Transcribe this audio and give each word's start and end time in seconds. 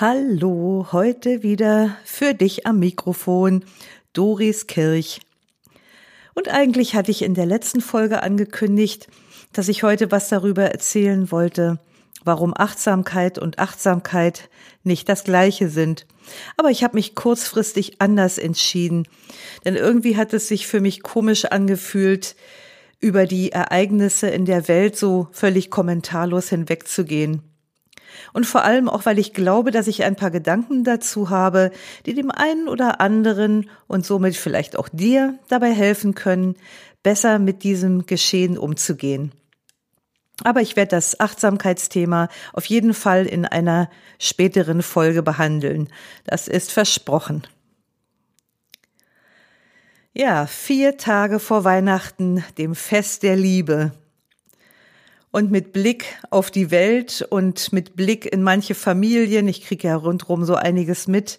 Hallo, 0.00 0.86
heute 0.92 1.42
wieder 1.42 1.94
für 2.06 2.32
dich 2.32 2.66
am 2.66 2.78
Mikrofon, 2.78 3.66
Doris 4.14 4.66
Kirch. 4.66 5.20
Und 6.32 6.48
eigentlich 6.48 6.94
hatte 6.94 7.10
ich 7.10 7.20
in 7.20 7.34
der 7.34 7.44
letzten 7.44 7.82
Folge 7.82 8.22
angekündigt, 8.22 9.08
dass 9.52 9.68
ich 9.68 9.82
heute 9.82 10.10
was 10.10 10.30
darüber 10.30 10.62
erzählen 10.62 11.30
wollte, 11.30 11.80
warum 12.24 12.54
Achtsamkeit 12.56 13.38
und 13.38 13.58
Achtsamkeit 13.58 14.48
nicht 14.84 15.06
das 15.06 15.22
gleiche 15.22 15.68
sind. 15.68 16.06
Aber 16.56 16.70
ich 16.70 16.82
habe 16.82 16.96
mich 16.96 17.14
kurzfristig 17.14 18.00
anders 18.00 18.38
entschieden, 18.38 19.06
denn 19.66 19.76
irgendwie 19.76 20.16
hat 20.16 20.32
es 20.32 20.48
sich 20.48 20.66
für 20.66 20.80
mich 20.80 21.02
komisch 21.02 21.44
angefühlt, 21.44 22.36
über 23.00 23.26
die 23.26 23.52
Ereignisse 23.52 24.30
in 24.30 24.46
der 24.46 24.66
Welt 24.66 24.96
so 24.96 25.28
völlig 25.32 25.68
kommentarlos 25.68 26.48
hinwegzugehen 26.48 27.49
und 28.32 28.46
vor 28.46 28.64
allem 28.64 28.88
auch, 28.88 29.06
weil 29.06 29.18
ich 29.18 29.32
glaube, 29.32 29.70
dass 29.70 29.86
ich 29.86 30.04
ein 30.04 30.16
paar 30.16 30.30
Gedanken 30.30 30.84
dazu 30.84 31.30
habe, 31.30 31.70
die 32.06 32.14
dem 32.14 32.30
einen 32.30 32.68
oder 32.68 33.00
anderen 33.00 33.70
und 33.86 34.06
somit 34.06 34.36
vielleicht 34.36 34.76
auch 34.76 34.88
dir 34.88 35.38
dabei 35.48 35.72
helfen 35.72 36.14
können, 36.14 36.56
besser 37.02 37.38
mit 37.38 37.62
diesem 37.62 38.06
Geschehen 38.06 38.58
umzugehen. 38.58 39.32
Aber 40.42 40.62
ich 40.62 40.76
werde 40.76 40.90
das 40.90 41.20
Achtsamkeitsthema 41.20 42.28
auf 42.52 42.64
jeden 42.64 42.94
Fall 42.94 43.26
in 43.26 43.44
einer 43.44 43.90
späteren 44.18 44.82
Folge 44.82 45.22
behandeln. 45.22 45.88
Das 46.24 46.48
ist 46.48 46.72
versprochen. 46.72 47.46
Ja, 50.12 50.46
vier 50.46 50.96
Tage 50.96 51.38
vor 51.38 51.64
Weihnachten, 51.64 52.42
dem 52.58 52.74
Fest 52.74 53.22
der 53.22 53.36
Liebe. 53.36 53.92
Und 55.32 55.50
mit 55.50 55.72
Blick 55.72 56.18
auf 56.30 56.50
die 56.50 56.70
Welt 56.70 57.26
und 57.30 57.72
mit 57.72 57.94
Blick 57.94 58.26
in 58.26 58.42
manche 58.42 58.74
Familien, 58.74 59.46
ich 59.46 59.62
kriege 59.62 59.88
ja 59.88 59.96
rundherum 59.96 60.44
so 60.44 60.56
einiges 60.56 61.06
mit, 61.06 61.38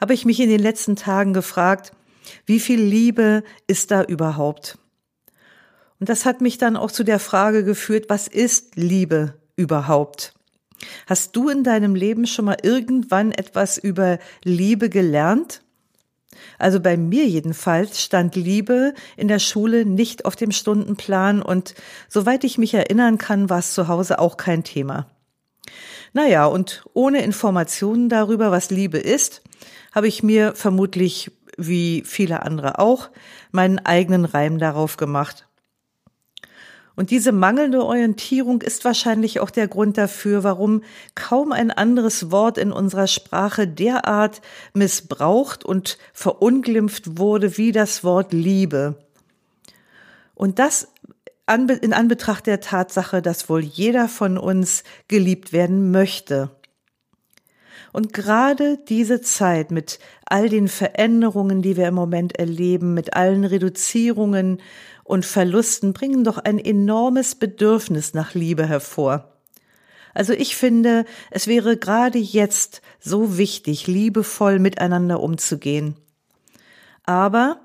habe 0.00 0.14
ich 0.14 0.24
mich 0.24 0.40
in 0.40 0.48
den 0.48 0.60
letzten 0.60 0.96
Tagen 0.96 1.32
gefragt, 1.32 1.92
wie 2.46 2.60
viel 2.60 2.80
Liebe 2.80 3.44
ist 3.66 3.90
da 3.90 4.02
überhaupt? 4.02 4.78
Und 6.00 6.08
das 6.08 6.24
hat 6.24 6.40
mich 6.40 6.58
dann 6.58 6.76
auch 6.76 6.90
zu 6.90 7.04
der 7.04 7.18
Frage 7.18 7.62
geführt, 7.62 8.06
was 8.08 8.26
ist 8.26 8.76
Liebe 8.76 9.34
überhaupt? 9.54 10.34
Hast 11.06 11.36
du 11.36 11.50
in 11.50 11.62
deinem 11.62 11.94
Leben 11.94 12.26
schon 12.26 12.46
mal 12.46 12.56
irgendwann 12.62 13.32
etwas 13.32 13.76
über 13.76 14.18
Liebe 14.42 14.88
gelernt? 14.88 15.62
Also 16.58 16.80
bei 16.80 16.96
mir 16.96 17.26
jedenfalls 17.26 18.02
stand 18.02 18.36
Liebe 18.36 18.94
in 19.16 19.28
der 19.28 19.38
Schule 19.38 19.84
nicht 19.84 20.24
auf 20.24 20.36
dem 20.36 20.52
Stundenplan 20.52 21.42
und 21.42 21.74
soweit 22.08 22.44
ich 22.44 22.58
mich 22.58 22.74
erinnern 22.74 23.18
kann, 23.18 23.50
war 23.50 23.58
es 23.58 23.74
zu 23.74 23.88
Hause 23.88 24.18
auch 24.18 24.36
kein 24.36 24.62
Thema. 24.64 25.06
Naja, 26.12 26.46
und 26.46 26.84
ohne 26.92 27.22
Informationen 27.22 28.08
darüber, 28.08 28.50
was 28.50 28.70
Liebe 28.70 28.98
ist, 28.98 29.42
habe 29.92 30.08
ich 30.08 30.22
mir 30.22 30.54
vermutlich, 30.54 31.30
wie 31.56 32.02
viele 32.06 32.42
andere 32.42 32.78
auch, 32.78 33.10
meinen 33.52 33.78
eigenen 33.78 34.24
Reim 34.24 34.58
darauf 34.58 34.96
gemacht. 34.96 35.46
Und 37.00 37.10
diese 37.10 37.32
mangelnde 37.32 37.82
Orientierung 37.82 38.60
ist 38.60 38.84
wahrscheinlich 38.84 39.40
auch 39.40 39.48
der 39.48 39.68
Grund 39.68 39.96
dafür, 39.96 40.44
warum 40.44 40.82
kaum 41.14 41.50
ein 41.50 41.70
anderes 41.70 42.30
Wort 42.30 42.58
in 42.58 42.72
unserer 42.72 43.06
Sprache 43.06 43.66
derart 43.66 44.42
missbraucht 44.74 45.64
und 45.64 45.96
verunglimpft 46.12 47.16
wurde 47.16 47.56
wie 47.56 47.72
das 47.72 48.04
Wort 48.04 48.34
Liebe. 48.34 48.96
Und 50.34 50.58
das 50.58 50.88
in 51.80 51.94
Anbetracht 51.94 52.46
der 52.46 52.60
Tatsache, 52.60 53.22
dass 53.22 53.48
wohl 53.48 53.62
jeder 53.62 54.06
von 54.06 54.36
uns 54.36 54.84
geliebt 55.08 55.54
werden 55.54 55.90
möchte. 55.90 56.50
Und 57.92 58.12
gerade 58.12 58.78
diese 58.88 59.20
Zeit 59.22 59.70
mit 59.70 60.00
all 60.26 60.48
den 60.48 60.68
Veränderungen, 60.68 61.62
die 61.62 61.76
wir 61.78 61.88
im 61.88 61.94
Moment 61.94 62.38
erleben, 62.38 62.94
mit 62.94 63.14
allen 63.14 63.44
Reduzierungen 63.44 64.60
und 65.10 65.26
Verlusten 65.26 65.92
bringen 65.92 66.22
doch 66.22 66.38
ein 66.38 66.58
enormes 66.58 67.34
Bedürfnis 67.34 68.14
nach 68.14 68.34
Liebe 68.34 68.66
hervor. 68.66 69.32
Also 70.14 70.32
ich 70.32 70.54
finde, 70.54 71.04
es 71.32 71.48
wäre 71.48 71.76
gerade 71.76 72.18
jetzt 72.18 72.80
so 73.00 73.36
wichtig, 73.36 73.88
liebevoll 73.88 74.60
miteinander 74.60 75.20
umzugehen. 75.20 75.96
Aber 77.04 77.58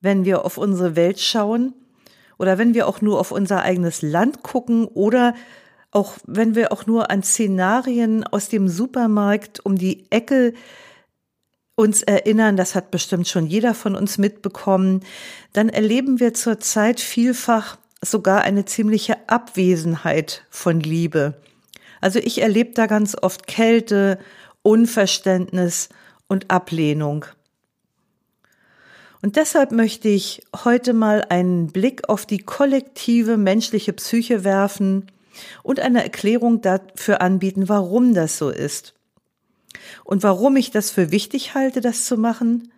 wenn 0.00 0.24
wir 0.24 0.44
auf 0.44 0.58
unsere 0.58 0.96
Welt 0.96 1.20
schauen 1.20 1.72
oder 2.36 2.58
wenn 2.58 2.74
wir 2.74 2.88
auch 2.88 3.00
nur 3.00 3.20
auf 3.20 3.30
unser 3.30 3.62
eigenes 3.62 4.02
Land 4.02 4.42
gucken 4.42 4.86
oder 4.86 5.34
auch 5.92 6.14
wenn 6.26 6.56
wir 6.56 6.72
auch 6.72 6.84
nur 6.86 7.12
an 7.12 7.22
Szenarien 7.22 8.24
aus 8.24 8.48
dem 8.48 8.68
Supermarkt 8.68 9.64
um 9.64 9.78
die 9.78 10.10
Ecke 10.10 10.52
uns 11.76 12.02
erinnern, 12.02 12.56
das 12.56 12.74
hat 12.74 12.90
bestimmt 12.90 13.28
schon 13.28 13.46
jeder 13.46 13.74
von 13.74 13.94
uns 13.94 14.18
mitbekommen, 14.18 15.00
dann 15.52 15.68
erleben 15.68 16.18
wir 16.18 16.34
zurzeit 16.34 17.00
vielfach 17.00 17.76
sogar 18.02 18.42
eine 18.42 18.64
ziemliche 18.64 19.16
Abwesenheit 19.28 20.44
von 20.50 20.80
Liebe. 20.80 21.34
Also 22.00 22.18
ich 22.18 22.40
erlebe 22.40 22.72
da 22.72 22.86
ganz 22.86 23.16
oft 23.20 23.46
Kälte, 23.46 24.18
Unverständnis 24.62 25.90
und 26.28 26.50
Ablehnung. 26.50 27.26
Und 29.22 29.36
deshalb 29.36 29.72
möchte 29.72 30.08
ich 30.08 30.42
heute 30.64 30.92
mal 30.92 31.24
einen 31.28 31.68
Blick 31.68 32.08
auf 32.08 32.26
die 32.26 32.38
kollektive 32.38 33.36
menschliche 33.36 33.92
Psyche 33.92 34.44
werfen 34.44 35.10
und 35.62 35.80
eine 35.80 36.02
Erklärung 36.02 36.62
dafür 36.62 37.20
anbieten, 37.20 37.68
warum 37.68 38.14
das 38.14 38.38
so 38.38 38.50
ist. 38.50 38.95
Und 40.04 40.22
warum 40.22 40.56
ich 40.56 40.70
das 40.70 40.90
für 40.90 41.10
wichtig 41.10 41.54
halte, 41.54 41.80
das 41.80 42.04
zu 42.04 42.16
machen? 42.16 42.72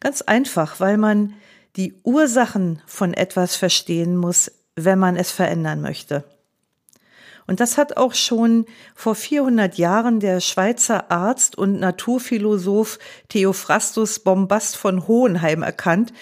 Ganz 0.00 0.22
einfach, 0.22 0.80
weil 0.80 0.96
man 0.96 1.34
die 1.76 1.94
Ursachen 2.02 2.82
von 2.86 3.14
etwas 3.14 3.56
verstehen 3.56 4.16
muss, 4.16 4.50
wenn 4.76 4.98
man 4.98 5.16
es 5.16 5.30
verändern 5.30 5.80
möchte. 5.80 6.24
Und 7.46 7.60
das 7.60 7.78
hat 7.78 7.96
auch 7.96 8.14
schon 8.14 8.66
vor 8.94 9.14
400 9.14 9.76
Jahren 9.76 10.20
der 10.20 10.40
Schweizer 10.40 11.10
Arzt 11.10 11.56
und 11.58 11.80
Naturphilosoph 11.80 12.98
Theophrastus 13.28 14.20
Bombast 14.20 14.76
von 14.76 15.08
Hohenheim 15.08 15.62
erkannt, 15.62 16.12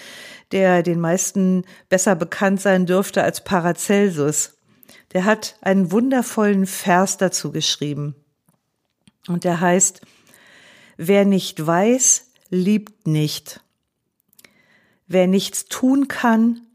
der 0.53 0.83
den 0.83 1.01
meisten 1.01 1.65
besser 1.89 2.15
bekannt 2.15 2.61
sein 2.61 2.87
dürfte 2.87 3.23
als 3.23 3.45
Paracelsus 3.45 4.53
der 5.13 5.25
hat 5.25 5.57
einen 5.61 5.91
wundervollen 5.91 6.67
Vers 6.67 7.17
dazu 7.17 7.51
geschrieben. 7.51 8.15
Und 9.27 9.45
der 9.45 9.61
heißt, 9.61 10.03
wer 10.99 11.25
nicht 11.25 11.67
weiß, 11.67 12.33
liebt 12.51 13.07
nicht. 13.07 13.65
Wer 15.07 15.27
nichts 15.27 15.65
tun 15.65 16.09
kann, 16.09 16.67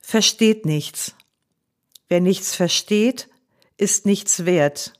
versteht 0.00 0.64
nichts. 0.64 1.16
Wer 2.08 2.20
nichts 2.20 2.54
versteht, 2.54 3.28
ist 3.76 4.06
nichts 4.06 4.44
wert. 4.44 4.92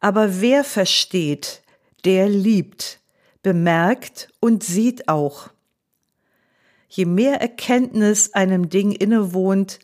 Aber 0.00 0.40
wer 0.40 0.62
versteht, 0.62 1.62
der 2.04 2.28
liebt, 2.28 3.00
bemerkt 3.42 4.28
und 4.38 4.62
sieht 4.62 5.08
auch. 5.08 5.48
Je 6.88 7.06
mehr 7.06 7.40
Erkenntnis 7.40 8.34
einem 8.34 8.68
Ding 8.68 8.92
innewohnt, 8.92 9.78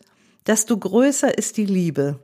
desto 0.47 0.77
größer 0.79 1.37
ist 1.37 1.57
die 1.57 1.67
Liebe. 1.67 2.21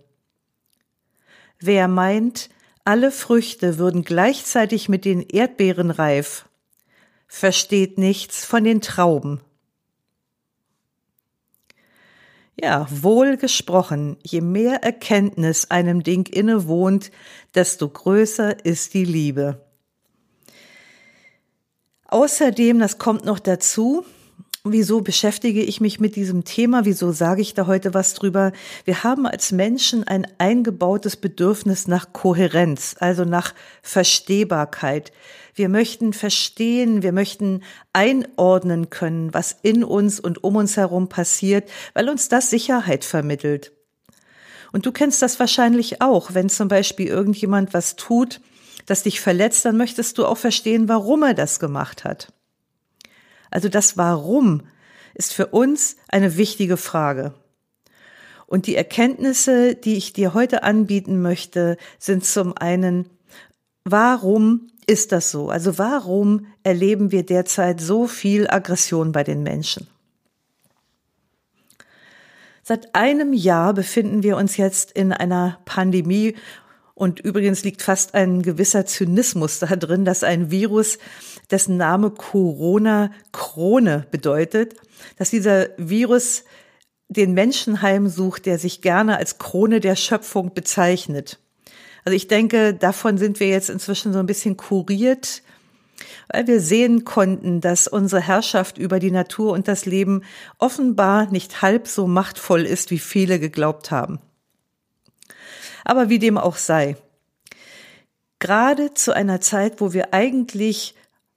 Wer 1.58 1.88
meint, 1.88 2.50
alle 2.86 3.10
Früchte 3.10 3.78
würden 3.78 4.04
gleichzeitig 4.04 4.88
mit 4.88 5.04
den 5.04 5.20
Erdbeeren 5.20 5.90
reif, 5.90 6.46
versteht 7.26 7.98
nichts 7.98 8.44
von 8.44 8.62
den 8.62 8.80
Trauben. 8.80 9.40
Ja, 12.58 12.86
wohl 12.90 13.36
gesprochen, 13.36 14.16
je 14.22 14.40
mehr 14.40 14.82
Erkenntnis 14.82 15.70
einem 15.70 16.04
Ding 16.04 16.26
innewohnt, 16.28 17.10
desto 17.54 17.88
größer 17.88 18.64
ist 18.64 18.94
die 18.94 19.04
Liebe. 19.04 19.66
Außerdem, 22.06 22.78
das 22.78 22.98
kommt 22.98 23.24
noch 23.24 23.40
dazu, 23.40 24.06
Wieso 24.68 25.00
beschäftige 25.00 25.62
ich 25.62 25.80
mich 25.80 26.00
mit 26.00 26.16
diesem 26.16 26.42
Thema? 26.42 26.84
Wieso 26.84 27.12
sage 27.12 27.40
ich 27.40 27.54
da 27.54 27.68
heute 27.68 27.94
was 27.94 28.14
drüber? 28.14 28.50
Wir 28.84 29.04
haben 29.04 29.24
als 29.24 29.52
Menschen 29.52 30.02
ein 30.02 30.26
eingebautes 30.38 31.14
Bedürfnis 31.16 31.86
nach 31.86 32.12
Kohärenz, 32.12 32.96
also 32.98 33.24
nach 33.24 33.54
Verstehbarkeit. 33.80 35.12
Wir 35.54 35.68
möchten 35.68 36.12
verstehen, 36.12 37.02
wir 37.02 37.12
möchten 37.12 37.62
einordnen 37.92 38.90
können, 38.90 39.32
was 39.32 39.56
in 39.62 39.84
uns 39.84 40.18
und 40.18 40.42
um 40.42 40.56
uns 40.56 40.76
herum 40.76 41.08
passiert, 41.08 41.70
weil 41.94 42.08
uns 42.08 42.28
das 42.28 42.50
Sicherheit 42.50 43.04
vermittelt. 43.04 43.70
Und 44.72 44.84
du 44.84 44.90
kennst 44.90 45.22
das 45.22 45.38
wahrscheinlich 45.38 46.02
auch, 46.02 46.34
wenn 46.34 46.48
zum 46.48 46.66
Beispiel 46.66 47.06
irgendjemand 47.06 47.72
was 47.72 47.94
tut, 47.94 48.40
das 48.86 49.04
dich 49.04 49.20
verletzt, 49.20 49.64
dann 49.64 49.76
möchtest 49.76 50.18
du 50.18 50.26
auch 50.26 50.38
verstehen, 50.38 50.88
warum 50.88 51.22
er 51.22 51.34
das 51.34 51.60
gemacht 51.60 52.02
hat. 52.02 52.32
Also 53.50 53.68
das 53.68 53.96
Warum 53.96 54.62
ist 55.14 55.32
für 55.32 55.46
uns 55.46 55.96
eine 56.08 56.36
wichtige 56.36 56.76
Frage. 56.76 57.34
Und 58.46 58.66
die 58.66 58.76
Erkenntnisse, 58.76 59.74
die 59.74 59.96
ich 59.96 60.12
dir 60.12 60.34
heute 60.34 60.62
anbieten 60.62 61.20
möchte, 61.20 61.76
sind 61.98 62.24
zum 62.24 62.56
einen, 62.56 63.08
warum 63.84 64.68
ist 64.86 65.12
das 65.12 65.30
so? 65.30 65.48
Also 65.48 65.78
warum 65.78 66.46
erleben 66.62 67.10
wir 67.10 67.24
derzeit 67.24 67.80
so 67.80 68.06
viel 68.06 68.48
Aggression 68.48 69.10
bei 69.10 69.24
den 69.24 69.42
Menschen? 69.42 69.88
Seit 72.62 72.94
einem 72.94 73.32
Jahr 73.32 73.74
befinden 73.74 74.22
wir 74.22 74.36
uns 74.36 74.56
jetzt 74.56 74.90
in 74.92 75.12
einer 75.12 75.60
Pandemie 75.64 76.34
und 76.96 77.20
übrigens 77.20 77.62
liegt 77.62 77.82
fast 77.82 78.14
ein 78.14 78.40
gewisser 78.40 78.86
Zynismus 78.86 79.58
da 79.58 79.66
drin, 79.76 80.06
dass 80.06 80.24
ein 80.24 80.50
Virus, 80.50 80.96
dessen 81.50 81.76
Name 81.76 82.10
Corona 82.10 83.10
Krone 83.32 84.06
bedeutet, 84.10 84.76
dass 85.18 85.28
dieser 85.28 85.68
Virus 85.76 86.44
den 87.08 87.34
Menschen 87.34 87.82
heimsucht, 87.82 88.46
der 88.46 88.58
sich 88.58 88.80
gerne 88.80 89.18
als 89.18 89.36
Krone 89.36 89.80
der 89.80 89.94
Schöpfung 89.94 90.54
bezeichnet. 90.54 91.38
Also 92.06 92.16
ich 92.16 92.28
denke, 92.28 92.72
davon 92.72 93.18
sind 93.18 93.40
wir 93.40 93.48
jetzt 93.48 93.68
inzwischen 93.68 94.14
so 94.14 94.18
ein 94.18 94.26
bisschen 94.26 94.56
kuriert, 94.56 95.42
weil 96.32 96.46
wir 96.46 96.62
sehen 96.62 97.04
konnten, 97.04 97.60
dass 97.60 97.88
unsere 97.88 98.22
Herrschaft 98.22 98.78
über 98.78 99.00
die 99.00 99.10
Natur 99.10 99.52
und 99.52 99.68
das 99.68 99.84
Leben 99.84 100.22
offenbar 100.58 101.30
nicht 101.30 101.60
halb 101.60 101.88
so 101.88 102.06
machtvoll 102.06 102.62
ist, 102.64 102.90
wie 102.90 102.98
viele 102.98 103.38
geglaubt 103.38 103.90
haben. 103.90 104.18
Aber 105.86 106.08
wie 106.08 106.18
dem 106.18 106.36
auch 106.36 106.56
sei. 106.56 106.96
Gerade 108.40 108.92
zu 108.92 109.14
einer 109.14 109.40
Zeit, 109.40 109.80
wo 109.80 109.92
wir 109.92 110.12
eigentlich, 110.12 110.96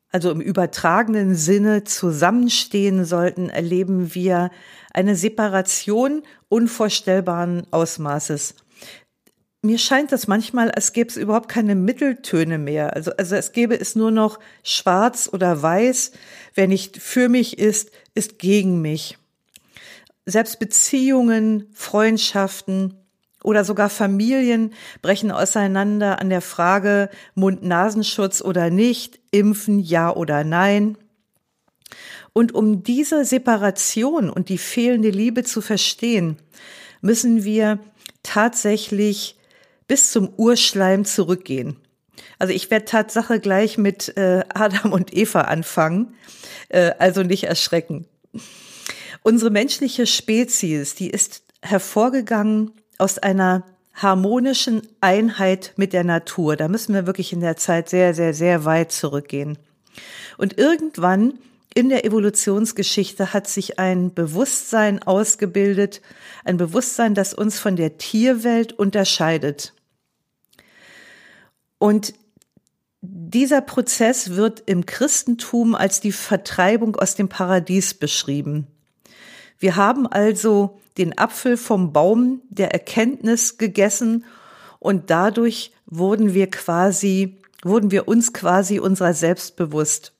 also 0.09 0.31
im 0.31 0.41
übertragenen 0.41 1.35
Sinne, 1.35 1.83
zusammenstehen 1.83 3.05
sollten, 3.05 3.49
erleben 3.49 4.15
wir 4.15 4.49
eine 4.91 5.15
Separation 5.15 6.23
unvorstellbaren 6.49 7.67
Ausmaßes. 7.69 8.55
Mir 9.61 9.77
scheint 9.77 10.11
das 10.11 10.27
manchmal, 10.27 10.71
als 10.71 10.93
gäbe 10.93 11.09
es 11.09 11.17
überhaupt 11.17 11.47
keine 11.47 11.75
Mitteltöne 11.75 12.57
mehr. 12.57 12.95
Also, 12.95 13.11
also 13.17 13.35
es 13.35 13.51
gäbe 13.51 13.79
es 13.79 13.95
nur 13.95 14.09
noch 14.09 14.39
schwarz 14.63 15.29
oder 15.31 15.61
weiß. 15.61 16.11
Wer 16.55 16.67
nicht 16.67 16.97
für 16.97 17.29
mich 17.29 17.59
ist, 17.59 17.91
ist 18.15 18.39
gegen 18.39 18.81
mich. 18.81 19.19
Selbst 20.25 20.57
Beziehungen, 20.59 21.67
Freundschaften, 21.73 22.98
oder 23.43 23.63
sogar 23.63 23.89
Familien 23.89 24.73
brechen 25.01 25.31
auseinander 25.31 26.19
an 26.19 26.29
der 26.29 26.41
Frage 26.41 27.09
Mund-Nasenschutz 27.35 28.41
oder 28.41 28.69
nicht, 28.69 29.19
impfen 29.31 29.79
ja 29.79 30.13
oder 30.13 30.43
nein. 30.43 30.97
Und 32.33 32.53
um 32.53 32.83
diese 32.83 33.25
Separation 33.25 34.29
und 34.29 34.49
die 34.49 34.57
fehlende 34.57 35.09
Liebe 35.09 35.43
zu 35.43 35.61
verstehen, 35.61 36.37
müssen 37.01 37.43
wir 37.43 37.79
tatsächlich 38.23 39.37
bis 39.87 40.11
zum 40.11 40.29
Urschleim 40.35 41.05
zurückgehen. 41.05 41.77
Also 42.37 42.53
ich 42.53 42.69
werde 42.69 42.85
Tatsache 42.85 43.39
gleich 43.39 43.77
mit 43.77 44.15
äh, 44.17 44.43
Adam 44.53 44.93
und 44.93 45.15
Eva 45.15 45.41
anfangen, 45.41 46.13
äh, 46.69 46.91
also 46.99 47.23
nicht 47.23 47.45
erschrecken. 47.45 48.05
Unsere 49.23 49.51
menschliche 49.51 50.05
Spezies, 50.05 50.95
die 50.95 51.09
ist 51.09 51.43
hervorgegangen 51.61 52.71
aus 52.99 53.17
einer 53.17 53.63
harmonischen 53.93 54.83
Einheit 55.01 55.73
mit 55.75 55.93
der 55.93 56.03
Natur. 56.03 56.55
Da 56.55 56.67
müssen 56.67 56.93
wir 56.93 57.07
wirklich 57.07 57.33
in 57.33 57.41
der 57.41 57.57
Zeit 57.57 57.89
sehr, 57.89 58.13
sehr, 58.13 58.33
sehr 58.33 58.65
weit 58.65 58.91
zurückgehen. 58.91 59.57
Und 60.37 60.57
irgendwann 60.57 61.33
in 61.73 61.89
der 61.89 62.05
Evolutionsgeschichte 62.05 63.33
hat 63.33 63.47
sich 63.47 63.79
ein 63.79 64.13
Bewusstsein 64.13 65.03
ausgebildet, 65.03 66.01
ein 66.43 66.57
Bewusstsein, 66.57 67.13
das 67.13 67.33
uns 67.33 67.59
von 67.59 67.75
der 67.75 67.97
Tierwelt 67.97 68.73
unterscheidet. 68.73 69.73
Und 71.77 72.13
dieser 73.01 73.61
Prozess 73.61 74.31
wird 74.31 74.63
im 74.65 74.85
Christentum 74.85 75.75
als 75.75 76.01
die 76.01 76.11
Vertreibung 76.11 76.95
aus 76.95 77.15
dem 77.15 77.29
Paradies 77.29 77.93
beschrieben. 77.93 78.67
Wir 79.57 79.75
haben 79.75 80.07
also 80.07 80.79
den 80.99 81.17
Apfel 81.17 81.57
vom 81.57 81.93
Baum 81.93 82.41
der 82.49 82.71
Erkenntnis 82.71 83.57
gegessen 83.57 84.25
und 84.79 85.09
dadurch 85.09 85.71
wurden 85.85 86.33
wir 86.33 86.49
quasi, 86.51 87.41
wurden 87.63 87.91
wir 87.91 88.07
uns 88.07 88.33
quasi 88.33 88.79
unserer 88.79 89.13
selbst 89.13 89.55
bewusst. 89.55 90.13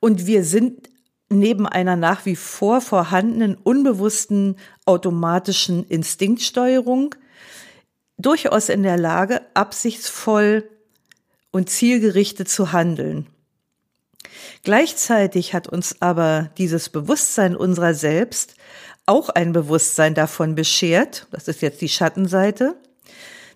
Und 0.00 0.26
wir 0.26 0.44
sind 0.44 0.90
neben 1.30 1.66
einer 1.66 1.96
nach 1.96 2.26
wie 2.26 2.36
vor 2.36 2.80
vorhandenen 2.80 3.54
unbewussten 3.54 4.56
automatischen 4.84 5.84
Instinktsteuerung 5.86 7.14
durchaus 8.18 8.68
in 8.68 8.82
der 8.82 8.98
Lage, 8.98 9.40
absichtsvoll 9.54 10.68
und 11.50 11.70
zielgerichtet 11.70 12.48
zu 12.48 12.72
handeln. 12.72 13.26
Gleichzeitig 14.62 15.54
hat 15.54 15.68
uns 15.68 16.00
aber 16.00 16.50
dieses 16.58 16.88
Bewusstsein 16.88 17.56
unserer 17.56 17.94
selbst 17.94 18.56
auch 19.06 19.28
ein 19.28 19.52
Bewusstsein 19.52 20.14
davon 20.14 20.54
beschert, 20.54 21.26
das 21.30 21.48
ist 21.48 21.62
jetzt 21.62 21.80
die 21.80 21.88
Schattenseite, 21.88 22.76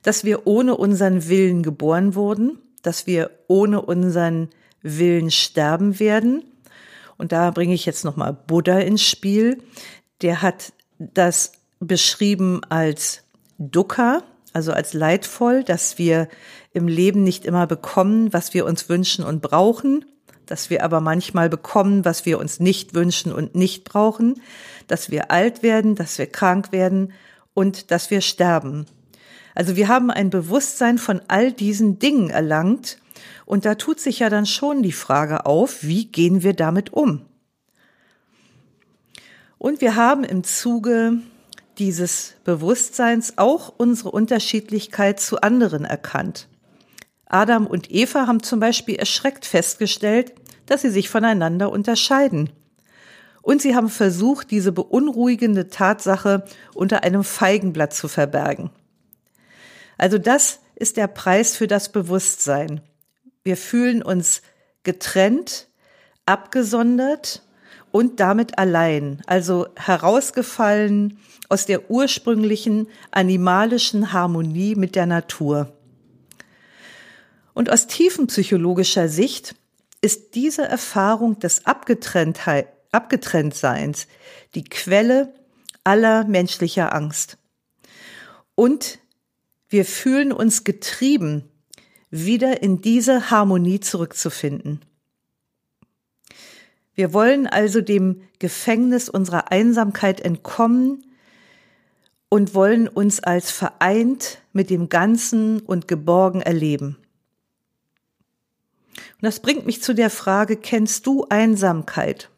dass 0.02 0.24
wir 0.24 0.46
ohne 0.46 0.76
unseren 0.76 1.28
Willen 1.28 1.62
geboren 1.62 2.14
wurden, 2.14 2.58
dass 2.82 3.06
wir 3.06 3.30
ohne 3.48 3.82
unseren 3.82 4.50
Willen 4.82 5.30
sterben 5.30 5.98
werden. 5.98 6.44
Und 7.16 7.32
da 7.32 7.50
bringe 7.50 7.74
ich 7.74 7.84
jetzt 7.84 8.04
nochmal 8.04 8.32
Buddha 8.32 8.78
ins 8.78 9.02
Spiel. 9.02 9.62
Der 10.22 10.42
hat 10.42 10.72
das 10.98 11.52
beschrieben 11.80 12.60
als 12.68 13.22
Dukkha, 13.58 14.22
also 14.52 14.72
als 14.72 14.94
leidvoll, 14.94 15.64
dass 15.64 15.98
wir 15.98 16.28
im 16.72 16.88
Leben 16.88 17.24
nicht 17.24 17.44
immer 17.44 17.66
bekommen, 17.66 18.32
was 18.32 18.54
wir 18.54 18.64
uns 18.66 18.88
wünschen 18.88 19.24
und 19.24 19.42
brauchen, 19.42 20.04
dass 20.46 20.70
wir 20.70 20.84
aber 20.84 21.00
manchmal 21.00 21.48
bekommen, 21.48 22.04
was 22.04 22.24
wir 22.24 22.38
uns 22.38 22.60
nicht 22.60 22.94
wünschen 22.94 23.32
und 23.32 23.54
nicht 23.54 23.84
brauchen, 23.84 24.40
dass 24.88 25.10
wir 25.10 25.30
alt 25.30 25.62
werden, 25.62 25.94
dass 25.94 26.18
wir 26.18 26.26
krank 26.26 26.72
werden 26.72 27.12
und 27.54 27.90
dass 27.90 28.10
wir 28.10 28.20
sterben. 28.20 28.86
Also 29.54 29.76
wir 29.76 29.88
haben 29.88 30.10
ein 30.10 30.30
Bewusstsein 30.30 30.98
von 30.98 31.20
all 31.28 31.52
diesen 31.52 31.98
Dingen 31.98 32.30
erlangt 32.30 32.98
und 33.46 33.64
da 33.64 33.74
tut 33.74 34.00
sich 34.00 34.18
ja 34.20 34.30
dann 34.30 34.46
schon 34.46 34.82
die 34.82 34.92
Frage 34.92 35.46
auf, 35.46 35.82
wie 35.82 36.06
gehen 36.06 36.42
wir 36.42 36.54
damit 36.54 36.92
um? 36.92 37.22
Und 39.58 39.80
wir 39.80 39.96
haben 39.96 40.22
im 40.22 40.44
Zuge 40.44 41.18
dieses 41.78 42.34
Bewusstseins 42.44 43.34
auch 43.36 43.72
unsere 43.76 44.10
Unterschiedlichkeit 44.10 45.20
zu 45.20 45.40
anderen 45.40 45.84
erkannt. 45.84 46.48
Adam 47.26 47.66
und 47.66 47.90
Eva 47.90 48.26
haben 48.26 48.42
zum 48.42 48.60
Beispiel 48.60 48.96
erschreckt 48.96 49.44
festgestellt, 49.44 50.32
dass 50.66 50.82
sie 50.82 50.90
sich 50.90 51.08
voneinander 51.08 51.70
unterscheiden. 51.70 52.50
Und 53.48 53.62
sie 53.62 53.74
haben 53.74 53.88
versucht, 53.88 54.50
diese 54.50 54.72
beunruhigende 54.72 55.68
Tatsache 55.68 56.44
unter 56.74 57.02
einem 57.02 57.24
Feigenblatt 57.24 57.94
zu 57.94 58.06
verbergen. 58.06 58.68
Also 59.96 60.18
das 60.18 60.58
ist 60.74 60.98
der 60.98 61.06
Preis 61.06 61.56
für 61.56 61.66
das 61.66 61.90
Bewusstsein. 61.90 62.82
Wir 63.44 63.56
fühlen 63.56 64.02
uns 64.02 64.42
getrennt, 64.82 65.68
abgesondert 66.26 67.42
und 67.90 68.20
damit 68.20 68.58
allein, 68.58 69.22
also 69.26 69.68
herausgefallen 69.76 71.18
aus 71.48 71.64
der 71.64 71.90
ursprünglichen 71.90 72.86
animalischen 73.12 74.12
Harmonie 74.12 74.74
mit 74.74 74.94
der 74.94 75.06
Natur. 75.06 75.72
Und 77.54 77.70
aus 77.70 77.86
tiefenpsychologischer 77.86 79.08
Sicht 79.08 79.54
ist 80.02 80.34
diese 80.34 80.68
Erfahrung 80.68 81.38
des 81.38 81.64
Abgetrenntheit, 81.64 82.68
Abgetrenntseins 82.92 84.06
die 84.54 84.64
Quelle 84.64 85.32
aller 85.84 86.24
menschlicher 86.24 86.94
Angst. 86.94 87.38
Und 88.54 88.98
wir 89.68 89.84
fühlen 89.84 90.32
uns 90.32 90.64
getrieben, 90.64 91.44
wieder 92.10 92.62
in 92.62 92.80
diese 92.80 93.30
Harmonie 93.30 93.80
zurückzufinden. 93.80 94.80
Wir 96.94 97.12
wollen 97.12 97.46
also 97.46 97.80
dem 97.80 98.22
Gefängnis 98.38 99.08
unserer 99.08 99.52
Einsamkeit 99.52 100.20
entkommen 100.20 101.04
und 102.28 102.54
wollen 102.54 102.88
uns 102.88 103.20
als 103.20 103.50
vereint 103.50 104.42
mit 104.52 104.70
dem 104.70 104.88
Ganzen 104.88 105.60
und 105.60 105.86
geborgen 105.86 106.42
erleben. 106.42 106.96
Und 108.96 109.22
das 109.22 109.40
bringt 109.40 109.66
mich 109.66 109.82
zu 109.82 109.94
der 109.94 110.10
Frage, 110.10 110.56
kennst 110.56 111.06
du 111.06 111.26
Einsamkeit? 111.28 112.30